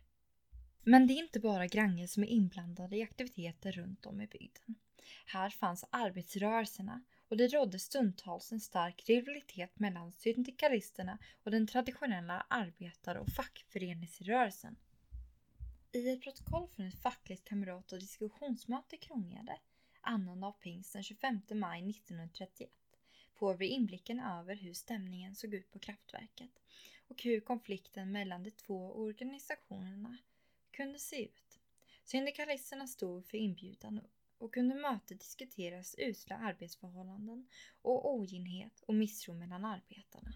Men 0.83 1.07
det 1.07 1.13
är 1.13 1.23
inte 1.23 1.39
bara 1.39 1.67
Grange 1.67 2.07
som 2.07 2.23
är 2.23 2.27
inblandade 2.27 2.97
i 2.97 3.03
aktiviteter 3.03 3.71
runt 3.71 4.05
om 4.05 4.21
i 4.21 4.27
bygden. 4.27 4.75
Här 5.25 5.49
fanns 5.49 5.85
arbetsrörelserna 5.89 7.01
och 7.27 7.37
det 7.37 7.47
rådde 7.47 7.79
stundtals 7.79 8.51
en 8.51 8.59
stark 8.59 9.03
rivalitet 9.09 9.79
mellan 9.79 10.11
syndikalisterna 10.11 11.17
och 11.43 11.51
den 11.51 11.67
traditionella 11.67 12.45
arbetar 12.49 13.15
och 13.15 13.29
fackföreningsrörelsen. 13.29 14.75
I 15.91 16.10
ett 16.10 16.21
protokoll 16.21 16.67
från 16.67 16.86
ett 16.86 17.02
fackligt 17.02 17.45
kamrat 17.45 17.91
och 17.91 17.99
diskussionsmöte 17.99 18.95
i 18.95 18.99
Krångede, 18.99 19.60
annandag 20.02 20.52
pingst 20.60 20.93
den 20.93 21.04
25 21.04 21.41
maj 21.49 21.89
1931, 21.89 22.69
får 23.34 23.56
vi 23.56 23.67
inblicken 23.67 24.19
över 24.19 24.56
hur 24.56 24.73
stämningen 24.73 25.36
såg 25.36 25.54
ut 25.54 25.71
på 25.71 25.80
kraftverket 25.80 26.52
och 27.08 27.23
hur 27.23 27.39
konflikten 27.39 28.12
mellan 28.12 28.43
de 28.43 28.52
två 28.52 28.93
organisationerna 28.93 30.17
kunde 30.71 30.99
se 30.99 31.23
ut. 31.23 31.60
Syndikalisterna 32.04 32.88
stod 32.88 33.25
för 33.25 33.38
inbjudan 33.38 34.02
och 34.38 34.58
under 34.58 34.75
mötet 34.75 35.19
diskuteras 35.19 35.95
usla 35.97 36.38
arbetsförhållanden 36.38 37.47
och 37.82 38.13
oginhet 38.13 38.84
och 38.88 38.95
misstro 38.95 39.34
mellan 39.34 39.65
arbetarna. 39.65 40.34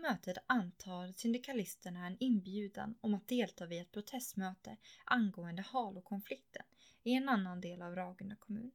Mötet 0.00 0.38
antar 0.46 1.12
syndikalisterna 1.12 2.06
en 2.06 2.16
inbjudan 2.20 2.94
om 3.00 3.14
att 3.14 3.28
delta 3.28 3.66
vid 3.66 3.80
ett 3.80 3.92
protestmöte 3.92 4.76
angående 5.04 5.62
halokonflikten 5.62 6.62
i 7.02 7.14
en 7.14 7.28
annan 7.28 7.60
del 7.60 7.82
av 7.82 7.94
Ragunda 7.94 8.36
kommun. 8.36 8.72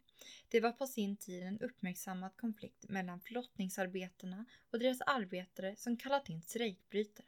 Det 0.49 0.59
var 0.59 0.71
på 0.71 0.87
sin 0.87 1.17
tid 1.17 1.43
en 1.43 1.59
uppmärksammad 1.59 2.37
konflikt 2.37 2.89
mellan 2.89 3.21
flottningsarbetarna 3.21 4.45
och 4.71 4.79
deras 4.79 5.01
arbetare 5.01 5.75
som 5.75 5.97
kallat 5.97 6.29
in 6.29 6.41
strejkbrytare. 6.41 7.27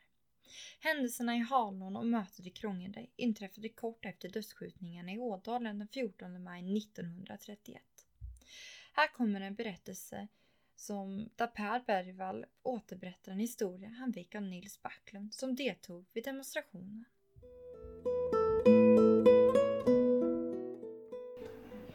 Händelserna 0.80 1.36
i 1.36 1.40
Halon 1.40 1.96
och 1.96 2.08
mötet 2.08 2.46
i 2.46 2.50
Krångede 2.50 3.08
inträffade 3.16 3.70
kort 3.70 4.06
efter 4.06 4.30
dödsskjutningarna 4.30 5.12
i 5.12 5.20
Ådalen 5.20 5.80
den 5.80 5.88
14 5.88 6.44
maj 6.44 6.78
1931. 6.78 7.82
Här 8.94 9.08
kommer 9.14 9.42
en 9.42 9.56
berättelse 9.56 10.28
som 10.78 11.30
där 11.36 11.48
Per 11.48 11.82
Bergvall 11.88 12.46
återberättar 12.64 13.32
en 13.32 13.40
historia 13.40 13.90
han 13.90 14.14
fick 14.14 14.36
av 14.36 14.42
Nils 14.42 14.82
Backlund 14.82 15.34
som 15.34 15.56
deltog 15.56 16.06
vid 16.14 16.24
demonstrationen. 16.24 17.06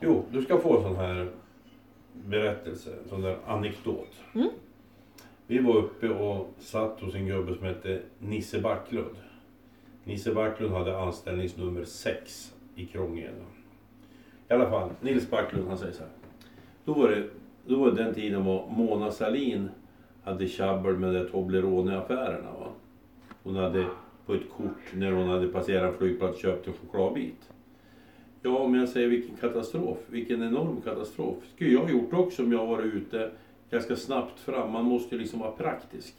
Jo, 0.01 0.25
du 0.31 0.43
ska 0.43 0.59
få 0.59 0.77
en 0.77 0.83
sån 0.83 0.97
här 0.97 1.33
berättelse, 2.13 2.97
en 3.03 3.09
sån 3.09 3.23
där 3.23 3.39
anekdot. 3.47 4.21
Mm. 4.35 4.49
Vi 5.47 5.59
var 5.59 5.77
uppe 5.77 6.09
och 6.09 6.49
satt 6.59 7.01
hos 7.01 7.15
en 7.15 7.27
gubbe 7.27 7.55
som 7.55 7.67
hette 7.67 8.03
Nisse 8.19 8.61
Backlund. 8.61 9.17
Nisse 10.05 10.35
Backlund 10.35 10.75
hade 10.75 10.99
anställningsnummer 10.99 11.85
6 11.85 12.55
i 12.75 12.87
Krångede. 12.87 13.45
I 14.49 14.53
alla 14.53 14.71
fall, 14.71 14.91
Nils 15.01 15.31
Backlund 15.31 15.69
han 15.69 15.79
säger 15.79 15.93
så 15.93 16.03
här. 16.03 16.13
Då 16.85 16.95
var 16.95 17.09
det, 17.09 17.29
då 17.67 17.77
var 17.77 17.91
det 17.91 18.05
den 18.05 18.15
tiden 18.15 18.45
var 18.45 18.67
Mona 18.71 19.11
Salin 19.11 19.71
hade 20.25 20.49
tjabbel 20.49 20.97
med 20.97 21.15
det 21.15 21.29
Toblerone-affärerna. 21.29 22.53
Va? 22.59 22.69
Hon 23.43 23.57
hade 23.57 23.87
på 24.27 24.35
ett 24.35 24.51
kort 24.57 24.93
när 24.95 25.13
hon 25.13 25.29
hade 25.29 25.49
passerat 25.49 25.93
en 25.93 25.99
flygplats 25.99 26.43
köpt 26.43 26.67
en 26.67 26.73
chokladbit. 26.73 27.53
Ja, 28.43 28.69
men 28.69 28.81
jag 28.81 28.89
säger 28.89 29.09
vilken 29.09 29.37
katastrof, 29.37 29.99
vilken 30.07 30.43
enorm 30.43 30.81
katastrof. 30.81 31.37
skulle 31.55 31.71
jag 31.71 31.81
ha 31.81 31.91
gjort 31.91 32.13
också 32.13 32.43
om 32.43 32.53
jag 32.53 32.67
varit 32.67 32.95
ute 32.95 33.31
ganska 33.71 33.97
snabbt 33.97 34.41
fram. 34.41 34.73
Man 34.73 34.85
måste 34.85 35.15
ju 35.15 35.21
liksom 35.21 35.41
vara 35.41 35.51
praktisk. 35.51 36.15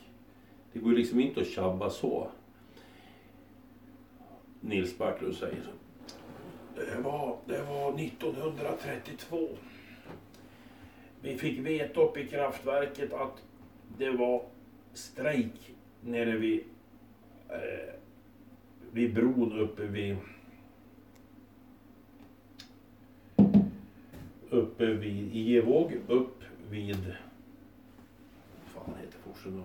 Det 0.74 0.80
går 0.80 0.92
ju 0.92 0.98
liksom 0.98 1.20
inte 1.20 1.42
att 1.42 1.48
tjabba 1.48 1.90
så. 1.90 2.28
Nils 4.60 4.98
Backlund 4.98 5.36
säger 5.36 5.62
så. 5.64 5.72
Det 6.76 7.02
var, 7.02 7.38
det 7.46 7.64
var 7.64 8.00
1932. 8.00 9.48
Vi 11.24 11.38
fick 11.38 11.60
veta 11.60 12.02
uppe 12.02 12.20
i 12.20 12.28
kraftverket 12.28 13.14
att 13.14 13.44
det 13.98 14.10
var 14.10 14.42
strejk 14.94 15.76
nere 16.02 16.38
vid, 16.38 16.64
eh, 17.50 17.94
vid 18.92 19.14
bron 19.14 19.60
uppe 19.60 19.84
vid 19.84 20.18
uppe 24.50 24.86
vid, 24.86 25.36
i 25.36 25.40
Gevåg, 25.40 25.98
upp 26.08 26.44
vid, 26.70 27.16
vad 28.74 28.86
fan 28.86 28.96
heter 29.02 29.18
forsen 29.18 29.62
då? 29.62 29.64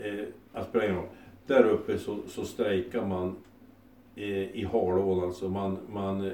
Eh, 0.00 0.24
att 0.52 0.74
ingen. 0.74 1.04
Där 1.46 1.64
uppe 1.64 1.98
så, 1.98 2.18
så 2.28 2.44
strejkar 2.44 3.06
man 3.06 3.36
eh, 4.16 4.56
i 4.56 4.68
Harlån 4.72 5.24
alltså. 5.24 5.48
Man, 5.48 5.78
man 5.92 6.26
eh, 6.26 6.32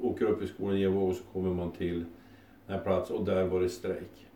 åker 0.00 0.24
upp 0.24 0.42
i 0.42 0.46
skolan 0.46 0.76
i 0.76 0.80
Gevåg 0.80 1.08
och 1.10 1.16
så 1.16 1.24
kommer 1.24 1.54
man 1.54 1.72
till 1.72 2.04
den 2.66 2.76
här 2.76 2.84
platsen 2.84 3.16
och 3.16 3.24
där 3.24 3.44
var 3.44 3.60
det 3.60 3.68
strejk. 3.68 4.26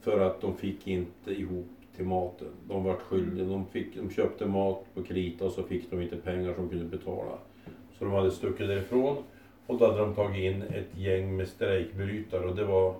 För 0.00 0.20
att 0.20 0.40
de 0.40 0.56
fick 0.56 0.86
inte 0.86 1.30
ihop 1.32 1.68
till 1.96 2.04
maten. 2.04 2.48
De 2.68 2.84
var 2.84 2.96
skyldiga. 2.96 3.46
De, 3.46 3.66
fick, 3.66 3.96
de 3.96 4.10
köpte 4.10 4.46
mat 4.46 4.84
på 4.94 5.02
krita 5.02 5.44
och 5.44 5.52
så 5.52 5.62
fick 5.62 5.90
de 5.90 6.02
inte 6.02 6.16
pengar 6.16 6.54
som 6.54 6.68
de 6.68 6.70
kunde 6.70 6.96
betala. 6.96 7.38
Så 7.98 8.04
de 8.04 8.12
hade 8.12 8.30
stuckit 8.30 8.68
därifrån 8.68 9.16
och 9.66 9.78
då 9.78 9.86
hade 9.86 9.98
de 9.98 10.14
tagit 10.14 10.54
in 10.54 10.62
ett 10.62 10.98
gäng 10.98 11.36
med 11.36 11.48
strejkbrytare 11.48 12.46
och 12.46 12.56
det 12.56 12.64
var 12.64 12.94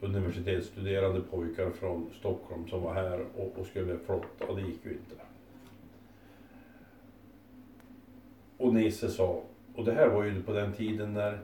universitetsstuderande 0.00 1.20
pojkar 1.20 1.70
från 1.70 2.10
Stockholm 2.18 2.68
som 2.68 2.82
var 2.82 2.94
här 2.94 3.24
och, 3.36 3.58
och 3.58 3.66
skulle 3.66 3.98
flotta 3.98 4.44
och 4.48 4.56
det 4.56 4.62
gick 4.62 4.84
ju 4.84 4.90
inte. 4.90 5.14
Och 8.56 8.74
Nisse 8.74 9.08
sa, 9.08 9.42
och 9.74 9.84
det 9.84 9.92
här 9.92 10.08
var 10.08 10.24
ju 10.24 10.42
på 10.42 10.52
den 10.52 10.72
tiden 10.72 11.14
när 11.14 11.38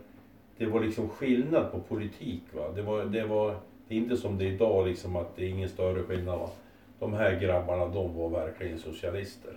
det 0.61 0.67
var 0.67 0.81
liksom 0.81 1.09
skillnad 1.09 1.73
på 1.73 1.81
politik. 1.81 2.43
Va? 2.53 2.73
Det, 2.75 2.83
var, 2.83 3.05
det, 3.05 3.25
var, 3.25 3.57
det 3.89 3.95
är 3.95 3.99
inte 3.99 4.17
som 4.17 4.39
det 4.39 4.45
är 4.45 4.53
idag 4.53 4.87
liksom 4.87 5.17
att 5.17 5.37
det 5.37 5.45
är 5.45 5.49
ingen 5.49 5.69
större 5.69 6.03
skillnad. 6.03 6.39
Va? 6.39 6.51
De 6.99 7.13
här 7.13 7.41
grabbarna 7.41 7.87
de 7.87 8.17
var 8.17 8.29
verkligen 8.29 8.79
socialister. 8.79 9.53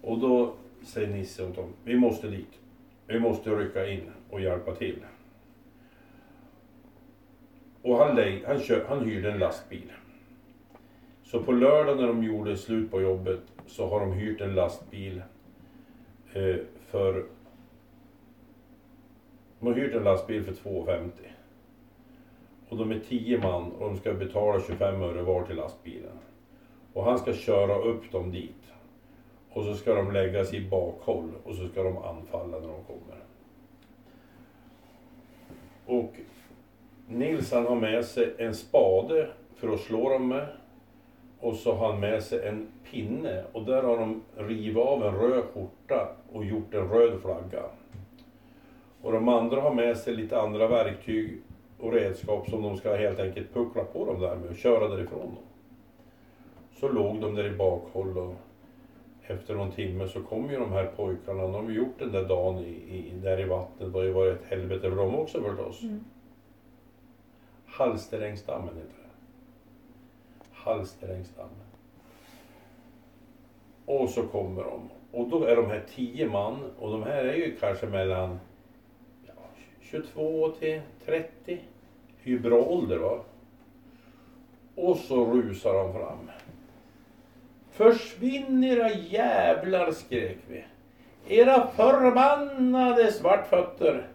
Och 0.00 0.18
då 0.18 0.54
säger 0.82 1.08
Nisse 1.08 1.44
åt 1.44 1.56
dem, 1.56 1.72
vi 1.84 1.96
måste 1.96 2.28
dit. 2.28 2.58
Vi 3.06 3.20
måste 3.20 3.50
rycka 3.50 3.88
in 3.88 4.10
och 4.30 4.40
hjälpa 4.40 4.74
till. 4.74 4.98
Och 7.82 7.96
han, 7.96 8.18
han, 8.46 8.60
kör, 8.60 8.84
han 8.88 9.04
hyrde 9.04 9.32
en 9.32 9.38
lastbil. 9.38 9.92
Så 11.24 11.42
på 11.42 11.52
lördag 11.52 11.96
när 11.96 12.06
de 12.06 12.24
gjorde 12.24 12.56
slut 12.56 12.90
på 12.90 13.00
jobbet 13.00 13.40
så 13.66 13.88
har 13.88 14.00
de 14.00 14.12
hyrt 14.12 14.40
en 14.40 14.54
lastbil 14.54 15.22
eh, 16.32 16.56
för... 16.86 17.24
De 19.62 19.68
har 19.68 19.74
hyrt 19.74 19.94
en 19.94 20.04
lastbil 20.04 20.44
för 20.44 20.52
2,50. 20.52 21.10
Och 22.68 22.76
de 22.76 22.90
är 22.90 22.98
10 22.98 23.38
man 23.38 23.72
och 23.72 23.88
de 23.88 23.96
ska 23.96 24.12
betala 24.12 24.60
25 24.60 25.02
öre 25.02 25.22
var 25.22 25.42
till 25.42 25.56
lastbilen. 25.56 26.18
Och 26.92 27.04
han 27.04 27.18
ska 27.18 27.32
köra 27.32 27.78
upp 27.78 28.12
dem 28.12 28.32
dit. 28.32 28.72
Och 29.52 29.64
så 29.64 29.74
ska 29.74 29.94
de 29.94 30.12
läggas 30.12 30.54
i 30.54 30.68
bakhåll 30.68 31.30
och 31.44 31.54
så 31.54 31.68
ska 31.68 31.82
de 31.82 31.98
anfalla 31.98 32.58
när 32.58 32.68
de 32.68 32.84
kommer. 32.84 33.18
Och 35.86 36.14
Nils 37.06 37.52
han 37.52 37.66
har 37.66 37.76
med 37.76 38.04
sig 38.04 38.34
en 38.38 38.54
spade 38.54 39.28
för 39.56 39.68
att 39.68 39.80
slå 39.80 40.08
dem 40.08 40.28
med. 40.28 40.46
Och 41.40 41.54
så 41.54 41.74
har 41.74 41.92
han 41.92 42.00
med 42.00 42.22
sig 42.22 42.48
en 42.48 42.68
pinne 42.90 43.44
och 43.52 43.64
där 43.64 43.82
har 43.82 43.98
de 43.98 44.22
rivit 44.36 44.76
av 44.76 45.04
en 45.04 45.14
röd 45.14 45.44
skjorta 45.44 46.08
och 46.32 46.44
gjort 46.44 46.74
en 46.74 46.88
röd 46.88 47.20
flagga. 47.20 47.62
Och 49.02 49.12
de 49.12 49.28
andra 49.28 49.60
har 49.60 49.74
med 49.74 49.96
sig 49.96 50.14
lite 50.14 50.40
andra 50.40 50.68
verktyg 50.68 51.40
och 51.78 51.92
redskap 51.92 52.50
som 52.50 52.62
de 52.62 52.76
ska 52.76 52.96
helt 52.96 53.20
enkelt 53.20 53.54
puckla 53.54 53.84
på 53.84 54.04
dem 54.04 54.20
där 54.20 54.36
med 54.36 54.50
och 54.50 54.56
köra 54.56 54.88
därifrån. 54.88 55.20
Dem. 55.20 55.44
Så 56.72 56.88
låg 56.88 57.20
de 57.20 57.34
där 57.34 57.44
i 57.44 57.56
bakhåll 57.56 58.18
och 58.18 58.34
efter 59.26 59.54
någon 59.54 59.70
timme 59.70 60.08
så 60.08 60.22
kom 60.22 60.50
ju 60.50 60.58
de 60.58 60.72
här 60.72 60.86
pojkarna, 60.96 61.42
de 61.42 61.64
har 61.64 61.72
gjort 61.72 61.98
den 61.98 62.12
där 62.12 62.24
dagen 62.24 62.58
i, 62.58 62.70
i, 62.70 63.12
där 63.22 63.40
i 63.40 63.44
vattnet, 63.44 63.92
det 63.92 63.98
har 63.98 64.04
ju 64.04 64.12
varit 64.12 64.40
ett 64.40 64.46
helvete 64.46 64.90
för 64.90 64.96
dem 64.96 65.14
också 65.14 65.42
förstås. 65.42 65.82
Mm. 65.82 66.04
Halsterängsdammen 67.66 68.74
heter 68.74 68.96
det. 69.02 69.10
Halsterängsdammen. 70.52 71.56
Och 73.84 74.08
så 74.08 74.22
kommer 74.22 74.62
de. 74.62 74.88
Och 75.12 75.28
då 75.28 75.44
är 75.44 75.56
de 75.56 75.66
här 75.66 75.84
tio 75.94 76.26
man 76.26 76.70
och 76.78 76.92
de 76.92 77.02
här 77.02 77.24
är 77.24 77.34
ju 77.34 77.56
kanske 77.60 77.86
mellan 77.86 78.38
22 79.92 80.52
till 80.58 80.80
30. 81.06 81.28
Det 81.44 81.52
är 81.52 81.58
ju 82.30 82.38
bra 82.38 82.58
ålder 82.58 82.98
va. 82.98 83.18
Och 84.74 84.96
så 84.96 85.24
rusar 85.24 85.72
de 85.74 85.92
fram. 85.92 86.30
Försvinn 87.72 88.64
era 88.64 88.90
jävlar, 88.90 89.92
skrek 89.92 90.38
vi. 90.48 90.64
Era 91.28 91.66
förbannade 91.66 93.12
svartfötter. 93.12 94.06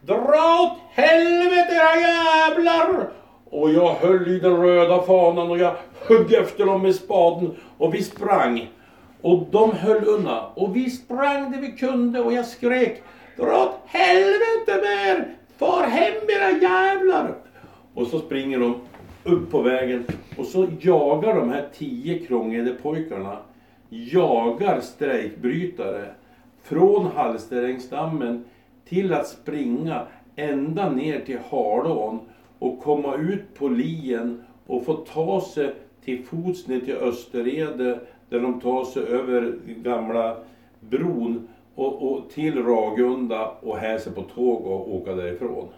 Dra 0.00 0.70
åt 0.70 0.78
helvete 0.90 1.72
era 1.72 2.00
jävlar! 2.00 3.10
Och 3.50 3.70
jag 3.70 3.94
höll 3.94 4.28
i 4.28 4.38
den 4.38 4.56
röda 4.56 5.02
fanan 5.02 5.50
och 5.50 5.58
jag 5.58 5.74
högg 6.08 6.32
efter 6.32 6.66
dem 6.66 6.82
med 6.82 6.94
spaden 6.94 7.56
och 7.78 7.94
vi 7.94 8.02
sprang. 8.02 8.70
Och 9.22 9.46
de 9.50 9.72
höll 9.72 10.08
undan 10.08 10.44
och 10.54 10.76
vi 10.76 10.90
sprang 10.90 11.52
det 11.52 11.58
vi 11.58 11.72
kunde 11.72 12.20
och 12.20 12.32
jag 12.32 12.46
skrek 12.46 13.02
Dra 13.40 13.62
åt 13.62 13.76
helvete 13.86 14.80
med 14.82 15.08
er! 15.08 15.34
Far 15.58 15.82
hem 15.82 16.14
era 16.28 16.50
jävlar! 16.50 17.34
Och 17.94 18.06
så 18.06 18.18
springer 18.18 18.58
de 18.58 18.74
upp 19.24 19.50
på 19.50 19.60
vägen 19.60 20.04
och 20.38 20.46
så 20.46 20.66
jagar 20.80 21.34
de 21.34 21.48
här 21.48 21.68
tio 21.74 22.18
krångede 22.18 22.72
pojkarna 22.72 23.38
jagar 23.88 24.80
strejkbrytare 24.80 26.06
från 26.62 27.06
Hallsterängsdammen 27.06 28.44
till 28.88 29.12
att 29.12 29.28
springa 29.28 30.06
ända 30.36 30.90
ner 30.90 31.20
till 31.20 31.38
Halån 31.50 32.20
och 32.58 32.80
komma 32.80 33.16
ut 33.16 33.54
på 33.54 33.68
lien 33.68 34.42
och 34.66 34.84
få 34.84 34.94
ta 34.94 35.40
sig 35.40 35.74
till 36.04 36.24
fots 36.24 36.66
ner 36.66 36.80
till 36.80 36.96
Österede 36.96 38.00
där 38.28 38.40
de 38.40 38.60
tar 38.60 38.84
sig 38.84 39.02
över 39.02 39.54
gamla 39.66 40.36
bron 40.80 41.48
och, 41.80 42.12
och 42.12 42.30
till 42.30 42.62
Ragunda 42.62 43.48
och 43.60 43.76
hälsa 43.76 44.10
på 44.10 44.22
tåg 44.22 44.66
och 44.66 44.94
åka 44.94 45.14
därifrån. 45.14 45.68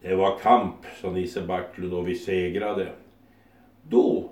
Det 0.00 0.14
var 0.14 0.38
kamp, 0.38 0.74
sa 1.00 1.10
Nisse 1.10 1.42
Backlund 1.46 1.94
och 1.94 2.08
vi 2.08 2.14
segrade. 2.14 2.88
Då 3.82 4.30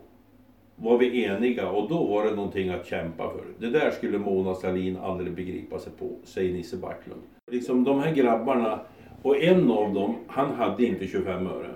var 0.77 0.99
vi 0.99 1.25
eniga 1.25 1.71
och 1.71 1.89
då 1.89 2.05
var 2.05 2.25
det 2.25 2.31
någonting 2.31 2.69
att 2.69 2.87
kämpa 2.87 3.31
för. 3.31 3.45
Det 3.59 3.71
där 3.71 3.91
skulle 3.91 4.19
Mona 4.19 4.55
Sahlin 4.55 4.97
aldrig 4.97 5.33
begripa 5.33 5.79
sig 5.79 5.93
på, 5.99 6.11
säger 6.25 6.53
Nisse 6.53 6.77
Backlund. 6.77 7.23
Liksom 7.51 7.85
de 7.85 8.01
här 8.01 8.15
grabbarna, 8.15 8.81
och 9.23 9.43
en 9.43 9.71
av 9.71 9.95
dem, 9.95 10.15
han 10.27 10.55
hade 10.55 10.85
inte 10.85 11.07
25 11.07 11.47
öre. 11.47 11.71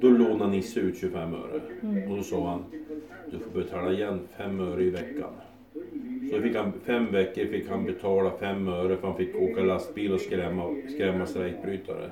Då 0.00 0.08
lånade 0.08 0.50
Nisse 0.50 0.80
ut 0.80 0.98
25 0.98 1.34
öre. 1.34 1.60
Och 2.10 2.16
då 2.16 2.22
sa 2.22 2.48
han, 2.48 2.64
du 3.30 3.38
får 3.38 3.60
betala 3.60 3.92
igen 3.92 4.20
5 4.36 4.60
öre 4.60 4.82
i 4.82 4.90
veckan. 4.90 5.30
Så 6.32 6.42
fick 6.42 6.56
han, 6.56 6.80
fem 6.80 7.12
veckor 7.12 7.46
fick 7.46 7.68
han 7.68 7.84
betala 7.84 8.38
fem 8.38 8.68
öre 8.68 8.96
för 8.96 9.06
han 9.06 9.16
fick 9.16 9.36
åka 9.36 9.60
lastbil 9.60 10.12
och 10.12 10.20
skrämma, 10.20 10.88
skrämma 10.88 11.26
strejkbrytare. 11.26 12.10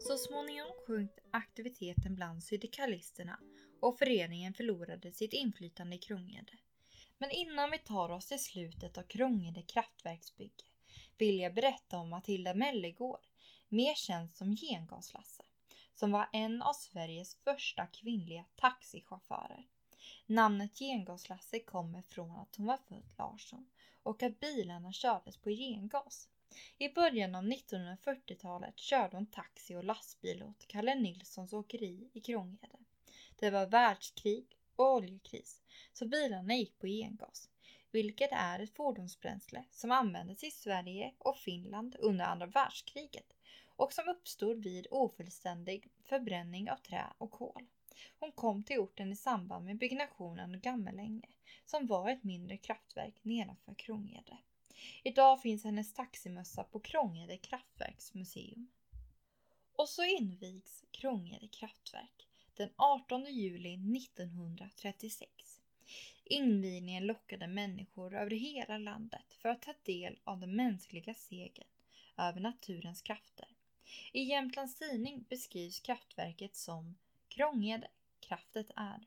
Så 0.00 0.16
småningom 0.16 0.68
sjönk 0.86 1.10
aktiviteten 1.30 2.14
bland 2.14 2.42
syndikalisterna 2.42 3.38
och 3.80 3.98
föreningen 3.98 4.54
förlorade 4.54 5.12
sitt 5.12 5.32
inflytande 5.32 5.96
i 5.96 5.98
Krångede. 5.98 6.52
Men 7.18 7.30
innan 7.30 7.70
vi 7.70 7.78
tar 7.78 8.10
oss 8.10 8.26
till 8.26 8.42
slutet 8.42 8.98
av 8.98 9.02
Krångede 9.02 9.62
kraftverksbygge 9.62 10.64
vill 11.18 11.40
jag 11.40 11.54
berätta 11.54 11.98
om 11.98 12.10
Matilda 12.10 12.54
Mellegård, 12.54 13.26
mer 13.68 13.94
känd 13.94 14.32
som 14.32 14.56
Gengaslasse, 14.56 15.42
som 15.94 16.10
var 16.10 16.28
en 16.32 16.62
av 16.62 16.72
Sveriges 16.72 17.36
första 17.44 17.86
kvinnliga 17.86 18.44
taxichaufförer. 18.56 19.64
Namnet 20.28 20.78
Gengaslasse 20.78 21.60
kommer 21.60 22.02
från 22.02 22.30
att 22.30 22.56
hon 22.56 22.66
var 22.66 22.76
född 22.76 23.04
Larsson 23.18 23.66
och 24.02 24.22
att 24.22 24.40
bilarna 24.40 24.92
kördes 24.92 25.36
på 25.36 25.50
gengas. 25.50 26.28
I 26.78 26.88
början 26.88 27.34
av 27.34 27.44
1940-talet 27.44 28.78
körde 28.78 29.16
hon 29.16 29.26
taxi 29.26 29.76
och 29.76 29.84
lastbil 29.84 30.42
åt 30.42 30.66
Kalle 30.66 30.94
Nilssons 30.94 31.52
åkeri 31.52 32.10
i 32.12 32.20
Krångede. 32.20 32.78
Det 33.36 33.50
var 33.50 33.66
världskrig 33.66 34.58
och 34.76 34.94
oljekris, 34.94 35.62
så 35.92 36.06
bilarna 36.06 36.54
gick 36.54 36.78
på 36.78 36.86
gengas, 36.86 37.50
vilket 37.90 38.32
är 38.32 38.58
ett 38.58 38.76
fordonsbränsle 38.76 39.64
som 39.70 39.90
användes 39.90 40.44
i 40.44 40.50
Sverige 40.50 41.14
och 41.18 41.36
Finland 41.36 41.96
under 41.98 42.24
andra 42.24 42.46
världskriget 42.46 43.32
och 43.76 43.92
som 43.92 44.08
uppstod 44.08 44.62
vid 44.62 44.86
ofullständig 44.90 45.88
förbränning 46.02 46.70
av 46.70 46.76
trä 46.76 47.06
och 47.18 47.30
kol. 47.30 47.66
Hon 48.18 48.32
kom 48.32 48.62
till 48.62 48.78
orten 48.78 49.12
i 49.12 49.16
samband 49.16 49.64
med 49.64 49.78
byggnationen 49.78 50.54
av 50.54 50.60
Gammelänge, 50.60 51.28
som 51.64 51.86
var 51.86 52.10
ett 52.10 52.24
mindre 52.24 52.56
kraftverk 52.56 53.14
nedanför 53.22 53.74
Krångede. 53.74 54.38
Idag 55.02 55.42
finns 55.42 55.64
hennes 55.64 55.94
taximössa 55.94 56.64
på 56.64 56.80
Krångede 56.80 57.36
kraftverksmuseum. 57.36 58.68
Och 59.76 59.88
så 59.88 60.04
invigs 60.04 60.84
Krångede 60.90 61.48
kraftverk 61.48 62.28
den 62.56 62.70
18 62.76 63.24
juli 63.24 63.74
1936. 63.74 65.30
Invigningen 66.24 67.06
lockade 67.06 67.46
människor 67.46 68.14
över 68.14 68.30
hela 68.30 68.78
landet 68.78 69.34
för 69.38 69.48
att 69.48 69.62
ta 69.62 69.74
del 69.82 70.18
av 70.24 70.40
den 70.40 70.56
mänskliga 70.56 71.14
segern 71.14 71.68
över 72.16 72.40
naturens 72.40 73.02
krafter. 73.02 73.48
I 74.12 74.22
Jämtlands 74.22 74.74
Tidning 74.74 75.24
beskrivs 75.28 75.80
kraftverket 75.80 76.56
som 76.56 76.96
Krångede, 77.36 77.88
kraftet 78.20 78.70
är. 78.76 79.06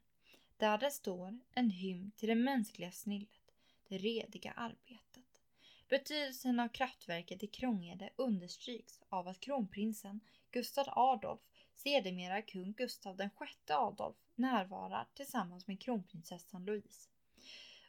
Där 0.58 0.78
det 0.78 0.92
står 0.92 1.40
en 1.56 1.70
hymn 1.70 2.12
till 2.18 2.30
det 2.30 2.36
mänskliga 2.36 2.92
snillet, 2.92 3.54
det 3.88 3.98
rediga 3.98 4.52
arbetet. 4.52 5.42
Betydelsen 5.90 6.60
av 6.60 6.68
kraftverket 6.68 7.44
i 7.44 7.48
Krångede 7.48 8.10
understryks 8.16 9.02
av 9.10 9.28
att 9.28 9.40
kronprinsen 9.40 10.20
Gustav 10.52 10.86
Adolf, 10.88 11.42
sedermera 11.76 12.42
kung 12.42 12.74
Gustav 12.74 13.18
den 13.18 13.30
sjätte 13.30 13.78
Adolf, 13.78 14.18
närvarar 14.36 15.08
tillsammans 15.14 15.68
med 15.68 15.82
kronprinsessan 15.82 16.66
Louise. 16.66 17.10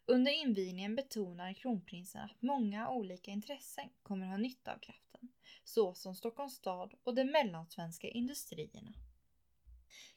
Under 0.07 0.33
invigningen 0.33 0.97
betonar 0.97 1.53
kronprinsen 1.53 2.23
att 2.23 2.43
många 2.43 2.91
olika 2.91 3.31
intressen 3.31 3.89
kommer 4.03 4.27
ha 4.27 4.37
nytta 4.37 4.75
av 4.75 4.79
kraften, 4.79 5.29
såsom 5.65 6.15
Stockholms 6.15 6.55
stad 6.55 6.95
och 7.05 7.15
de 7.15 7.25
mellansvenska 7.25 8.09
industrierna. 8.09 8.95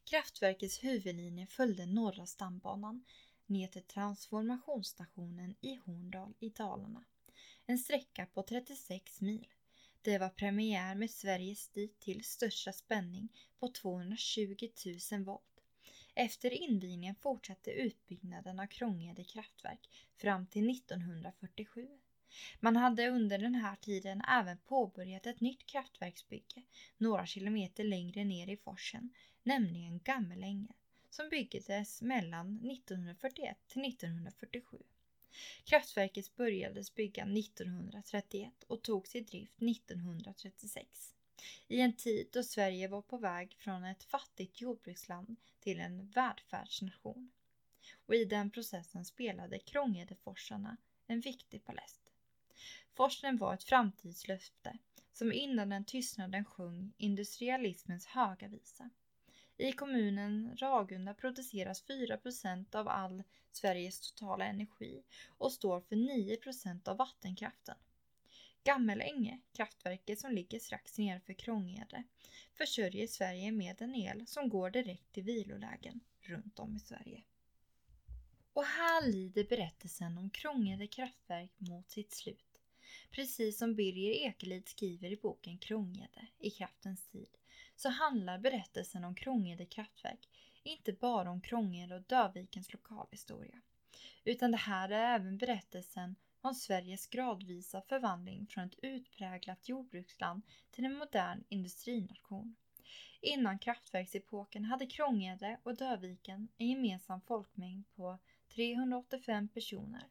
Kraftverkets 0.04 0.84
huvudlinje 0.84 1.48
följde 1.48 1.86
Norra 1.86 2.26
stambanan 2.26 3.06
ner 3.46 3.68
till 3.68 3.84
transformationsstationen 3.84 5.56
i 5.62 5.76
Horndal 5.76 6.34
i 6.40 6.50
Dalarna. 6.50 7.04
En 7.66 7.78
sträcka 7.78 8.26
på 8.26 8.44
36 8.44 9.22
mil. 9.22 9.48
Det 10.02 10.18
var 10.18 10.30
premiär 10.30 10.96
med 10.96 11.12
Sveriges 11.12 11.70
dittills 11.70 12.28
största 12.28 12.74
spänning 12.74 13.30
på 13.60 13.68
220 13.68 14.56
000 15.12 15.24
volt. 15.24 15.54
Efter 16.16 16.52
invigningen 16.54 17.16
fortsatte 17.16 17.72
utbyggnaden 17.72 18.60
av 18.60 18.68
Krångede 18.68 19.24
kraftverk 19.24 19.90
fram 20.18 20.48
till 20.48 20.70
1947. 20.70 21.88
Man 22.60 22.76
hade 22.76 23.10
under 23.10 23.38
den 23.38 23.56
här 23.56 23.76
tiden 23.76 24.22
även 24.22 24.58
påbörjat 24.58 25.28
ett 25.28 25.42
nytt 25.42 25.66
kraftverksbygge 25.66 26.64
några 26.98 27.26
kilometer 27.26 27.84
längre 27.84 28.24
ner 28.24 28.50
i 28.50 28.58
forsen, 28.58 29.10
nämligen 29.44 30.00
Gammelänge, 30.04 30.74
som 31.10 31.30
byggdes 31.30 32.02
mellan 32.02 32.72
1941 32.72 33.58
till 33.68 33.86
1947. 33.86 34.78
Kraftverket 35.64 36.36
börjades 36.36 36.96
bygga 36.96 37.24
1931 37.24 38.64
och 38.68 38.82
togs 38.82 39.16
i 39.16 39.22
drift 39.22 39.62
1936. 39.62 41.16
I 41.68 41.80
en 41.80 41.94
tid 41.94 42.28
då 42.32 42.44
Sverige 42.44 42.88
var 42.88 43.02
på 43.02 43.18
väg 43.18 43.56
från 43.60 43.84
ett 43.84 44.04
fattigt 44.04 44.62
jordbruksland 44.62 45.36
till 45.60 45.80
en 45.80 46.08
välfärdsnation. 46.08 47.32
Och 48.06 48.16
i 48.16 48.26
den 48.26 48.52
processen 48.52 49.06
spelade 49.06 49.60
Krångedeforsarna 49.60 50.78
en 51.08 51.20
viktig 51.20 51.66
palest. 51.66 52.02
Forsen 52.94 53.38
var 53.38 53.54
ett 53.54 53.64
framtidslöfte 53.64 54.78
som 55.14 55.34
innan 55.34 55.70
den 55.70 55.86
tystnaden 55.86 56.46
sjöng 56.46 56.94
industrialismens 56.98 58.06
höga 58.06 58.48
visa. 58.48 58.90
I 59.58 59.72
kommunen 59.72 60.58
Ragunda 60.58 61.14
produceras 61.14 61.84
4% 61.88 62.76
av 62.76 62.88
all 62.88 63.24
Sveriges 63.52 64.00
totala 64.00 64.46
energi 64.46 65.04
och 65.38 65.52
står 65.52 65.82
för 65.82 65.96
9% 65.96 66.90
av 66.90 66.98
vattenkraften. 66.98 67.76
Gammelänge, 68.64 69.40
kraftverket 69.54 70.20
som 70.20 70.32
ligger 70.32 70.60
strax 70.60 70.98
nedanför 70.98 71.34
Krångede, 71.34 72.04
försörjer 72.54 73.08
Sverige 73.08 73.52
med 73.52 73.82
en 73.82 73.96
el 73.96 74.28
som 74.28 74.50
går 74.50 74.70
direkt 74.70 75.12
till 75.12 75.24
vilolägen 75.24 76.00
runt 76.22 76.60
om 76.60 76.76
i 76.76 76.80
Sverige. 76.80 77.24
Och 78.54 78.66
här 78.66 79.08
lider 79.08 79.44
berättelsen 79.44 80.18
om 80.18 80.30
Krångede 80.30 80.88
kraftverk 80.88 81.52
mot 81.58 81.92
sitt 81.92 82.14
slut. 82.14 82.62
Precis 83.12 83.58
som 83.58 83.76
Birger 83.76 84.12
Ekelid 84.12 84.68
skriver 84.68 85.12
i 85.12 85.18
boken 85.18 85.58
Krångede 85.58 86.28
i 86.40 86.50
kraftens 86.50 87.08
tid 87.08 87.30
så 87.76 87.90
handlar 87.90 88.38
berättelsen 88.38 89.04
om 89.04 89.16
Krångede 89.16 89.66
kraftverk 89.66 90.30
inte 90.64 90.94
bara 90.94 91.32
om 91.32 91.42
Krångede 91.42 91.96
och 91.96 92.02
Dövikens 92.02 92.74
lokalhistoria. 92.74 93.62
Utan 94.24 94.52
det 94.52 94.58
här 94.58 94.90
är 94.90 95.16
även 95.16 95.38
berättelsen 95.38 96.16
om 96.42 96.54
Sveriges 96.56 97.08
gradvisa 97.08 97.82
förvandling 97.82 98.48
från 98.48 98.64
ett 98.64 98.80
utpräglat 98.82 99.70
jordbruksland 99.70 100.42
till 100.72 100.86
en 100.86 100.98
modern 100.98 101.44
industrination. 101.50 102.56
Innan 103.22 103.60
kraftverksepoken 103.60 104.66
hade 104.66 104.86
Krångede 104.86 105.60
och 105.64 105.78
Döviken 105.78 106.48
en 106.58 106.68
gemensam 106.68 107.22
folkmängd 107.22 107.86
på 107.96 108.20
385 108.56 109.48
personer. 109.48 110.04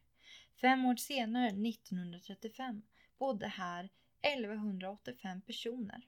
Fem 0.60 0.84
år 0.84 0.96
senare, 0.96 1.46
1935, 1.46 2.82
bodde 3.18 3.46
här 3.46 3.88
1185 4.22 5.40
personer. 5.40 6.06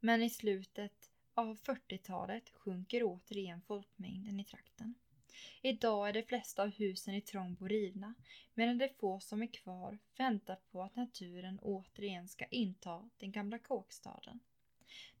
Men 0.00 0.22
i 0.22 0.30
slutet 0.30 1.10
av 1.34 1.58
40-talet 1.58 2.50
sjunker 2.50 3.02
återigen 3.04 3.60
folkmängden 3.60 4.40
i 4.40 4.44
trakten. 4.44 4.94
Idag 5.62 6.08
är 6.08 6.12
de 6.12 6.22
flesta 6.22 6.62
av 6.62 6.68
husen 6.70 7.14
i 7.14 7.20
Trångbo 7.20 7.66
rivna 7.66 8.14
medan 8.54 8.78
de 8.78 8.88
få 8.88 9.20
som 9.20 9.42
är 9.42 9.46
kvar 9.46 9.98
väntar 10.16 10.58
på 10.70 10.82
att 10.82 10.96
naturen 10.96 11.58
återigen 11.62 12.28
ska 12.28 12.44
inta 12.44 13.10
den 13.18 13.32
gamla 13.32 13.58
kåkstaden. 13.58 14.40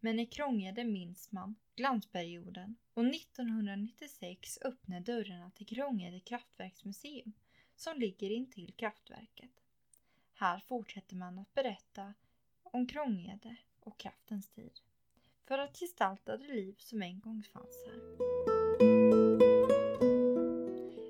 Men 0.00 0.18
i 0.18 0.26
Krångede 0.26 0.84
minns 0.84 1.32
man 1.32 1.54
glansperioden 1.76 2.76
och 2.94 3.06
1996 3.06 4.58
öppnar 4.62 5.00
dörrarna 5.00 5.50
till 5.50 5.66
Krångede 5.66 6.20
kraftverksmuseum 6.20 7.32
som 7.76 7.98
ligger 7.98 8.30
intill 8.30 8.72
kraftverket. 8.76 9.50
Här 10.34 10.60
fortsätter 10.60 11.16
man 11.16 11.38
att 11.38 11.54
berätta 11.54 12.14
om 12.62 12.86
Krångede 12.86 13.56
och 13.90 13.98
kraftens 13.98 14.48
tid. 14.48 14.72
För 15.44 15.58
att 15.58 15.76
gestalta 15.76 16.36
det 16.36 16.46
liv 16.46 16.74
som 16.78 17.02
en 17.02 17.20
gång 17.20 17.42
fanns 17.42 17.84
här. 17.86 18.00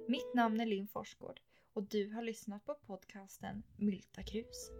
Mitt 0.08 0.34
namn 0.34 0.60
är 0.60 0.66
Linn 0.66 0.88
Forsgård 0.88 1.40
och 1.72 1.82
du 1.82 2.12
har 2.12 2.22
lyssnat 2.22 2.64
på 2.64 2.74
podcasten 2.74 3.62
Mylta 3.76 4.22
krus. 4.22 4.70